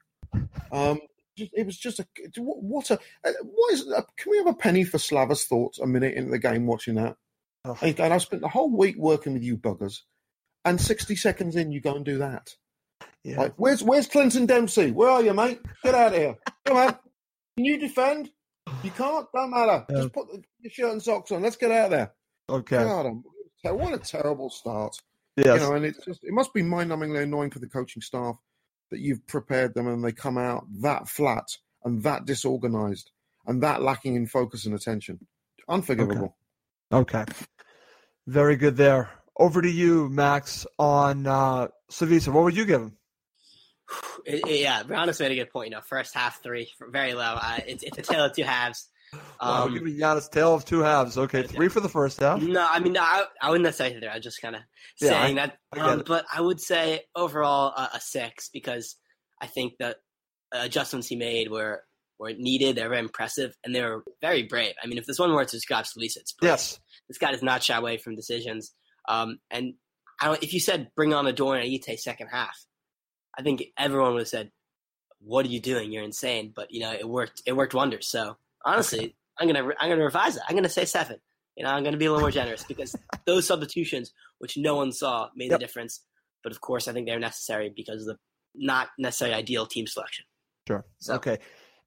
[0.71, 0.99] Um,
[1.36, 2.05] just, it was just a
[2.38, 5.88] what a uh, what is uh, can we have a penny for Slava's thoughts a
[5.88, 7.15] minute into the game watching that?
[7.65, 10.01] oh, And and I spent the whole week working with you buggers,
[10.65, 12.55] and sixty seconds in you go and do that.
[13.26, 13.39] Yeah.
[13.39, 14.91] Like, where's where's Clinton Dempsey?
[14.91, 15.59] Where are you, mate?
[15.84, 16.36] Get out of here!
[16.63, 16.95] Come on,
[17.57, 18.30] can you defend?
[18.84, 19.26] You can't.
[19.34, 19.84] Don't matter.
[19.89, 19.95] Yeah.
[19.97, 21.41] Just put the, your shirt and socks on.
[21.41, 22.13] Let's get out of there.
[22.47, 22.84] Okay.
[22.84, 23.23] God,
[23.63, 24.95] what a terrible start.
[25.38, 25.59] Yes.
[25.59, 28.36] You know, and it's just it must be mind-numbingly annoying for the coaching staff
[28.91, 33.09] that you've prepared them and they come out that flat and that disorganized
[33.47, 35.26] and that lacking in focus and attention.
[35.67, 36.36] Unforgivable.
[36.91, 37.26] Okay.
[38.28, 39.09] Very good there.
[39.36, 42.32] Over to you, Max, on uh, Slavisa.
[42.32, 42.97] What would you give him?
[44.25, 45.69] Yeah, Giannis made a good point.
[45.69, 47.38] You know, first half three, very low.
[47.39, 48.89] Uh, it's, it's a tale of two halves.
[49.41, 51.17] Wow, Um, give me Giannis tale of two halves.
[51.17, 52.41] Okay, three for the first half.
[52.41, 54.11] No, I mean, no, I, I wouldn't necessarily say there.
[54.11, 54.61] I was just kind of
[54.99, 55.57] Yeah, saying I- that.
[55.73, 58.95] I Um, but I would say overall uh, a six because
[59.41, 59.97] I think that
[60.51, 61.83] adjustments he made were
[62.17, 62.75] were needed.
[62.77, 64.73] They're very impressive and they were very brave.
[64.81, 66.51] I mean, if there's one word to describe Slavisa, it's brave.
[66.51, 66.79] Yes.
[67.09, 68.73] This guy does not shy away from decisions.
[69.07, 69.73] Um, and
[70.21, 72.55] I don't, if you said bring on Adorn and Ayité second half,
[73.38, 74.51] I think everyone would have said,
[75.19, 75.91] "What are you doing?
[75.91, 77.41] You're insane." But you know, it worked.
[77.45, 78.07] It worked wonders.
[78.07, 80.43] So honestly, I'm gonna I'm gonna revise it.
[80.47, 81.17] I'm gonna say seven.
[81.55, 84.91] You know, I'm gonna be a little more generous because those substitutions, which no one
[84.91, 85.59] saw, made Yep.
[85.59, 86.03] the difference.
[86.43, 88.17] But of course, I think they're necessary because of the
[88.53, 90.25] not necessarily ideal team selection.
[90.67, 90.86] Sure.
[90.99, 91.39] So- Okay.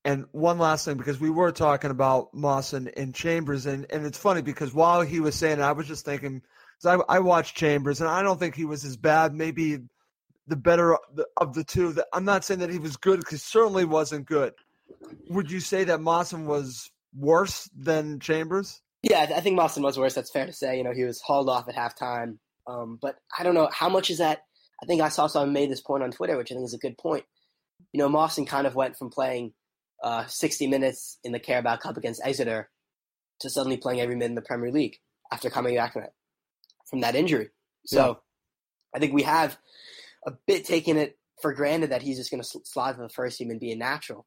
[0.05, 4.16] And one last thing, because we were talking about Mawson and Chambers, and, and it's
[4.16, 6.40] funny because while he was saying it, I was just thinking,
[6.80, 9.34] because I, I watched Chambers, and I don't think he was as bad.
[9.34, 9.78] Maybe
[10.49, 10.96] the better
[11.36, 11.92] of the, two.
[11.92, 14.55] That I'm not saying that he was good, because certainly wasn't good.
[15.28, 18.80] Would you say that Mawson was worse than Chambers?
[19.03, 20.14] Yeah, I think Mawson was worse.
[20.14, 20.76] That's fair to say.
[20.76, 22.38] You know, he was hauled off at halftime.
[22.66, 24.44] Um, but I don't know how much is that.
[24.82, 26.78] I think I saw someone made this point on Twitter, which I think is a
[26.78, 27.24] good point.
[27.92, 29.53] You know, Mawson kind of went from playing
[30.03, 32.68] uh, 60 minutes in the Carabao Cup against Exeter
[33.40, 34.99] to suddenly playing every minute in the Premier League
[35.32, 36.12] after coming back from that,
[36.88, 37.51] from that injury.
[37.86, 38.14] So Yeah.
[38.94, 39.59] I think we have
[40.27, 43.09] a bit taking it for granted that he's just going to sl- slide for the
[43.09, 44.27] first team and be a natural.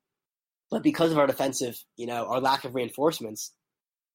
[0.69, 3.53] But because of our defensive, you know, our lack of reinforcements,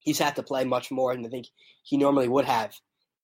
[0.01, 1.47] he's had to play much more than I think
[1.85, 2.75] he normally would have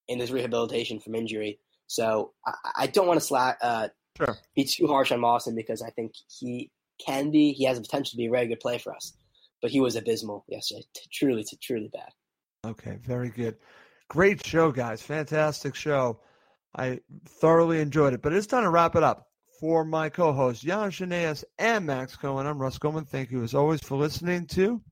[0.08, 1.58] in his rehabilitation from injury.
[1.86, 3.88] So I, I don't want to sla- uh,
[4.18, 4.36] Sure.
[4.54, 6.70] be too harsh on Mawson because I think he
[7.04, 7.52] can be.
[7.52, 9.14] He has the potential to be a very good play for us.
[9.62, 10.84] But he was abysmal yesterday.
[10.94, 12.10] T- truly, t- truly bad.
[12.66, 13.56] Okay, very good.
[14.08, 15.00] Great show, guys.
[15.00, 16.20] Fantastic show.
[16.74, 18.22] I thoroughly enjoyed it.
[18.22, 19.28] But it's time to wrap it up.
[19.60, 23.04] For my co hosts, Jan Shaneas and Max Cohen, I'm Russ Coleman.
[23.04, 24.82] Thank you, as always, for listening to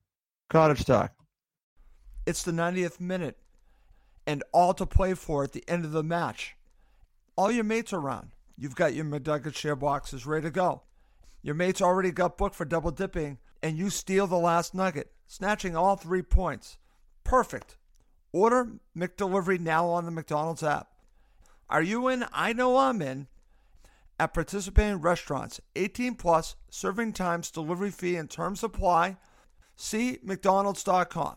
[0.48, 1.12] Cottage Talk.
[2.24, 3.36] It's the 90th minute,
[4.28, 6.54] and all to play for at the end of the match.
[7.34, 8.30] All your mates are around.
[8.56, 10.82] You've got your McNugget share boxes ready to go.
[11.42, 15.74] Your mates already got booked for double dipping, and you steal the last nugget, snatching
[15.74, 16.78] all three points.
[17.24, 17.76] Perfect.
[18.32, 20.90] Order McDelivery now on the McDonald's app.
[21.70, 22.26] Are you in?
[22.32, 23.28] I know I'm in.
[24.18, 29.16] At participating restaurants, 18 plus, serving times, delivery fee, and terms apply.
[29.76, 31.36] See McDonald's.com.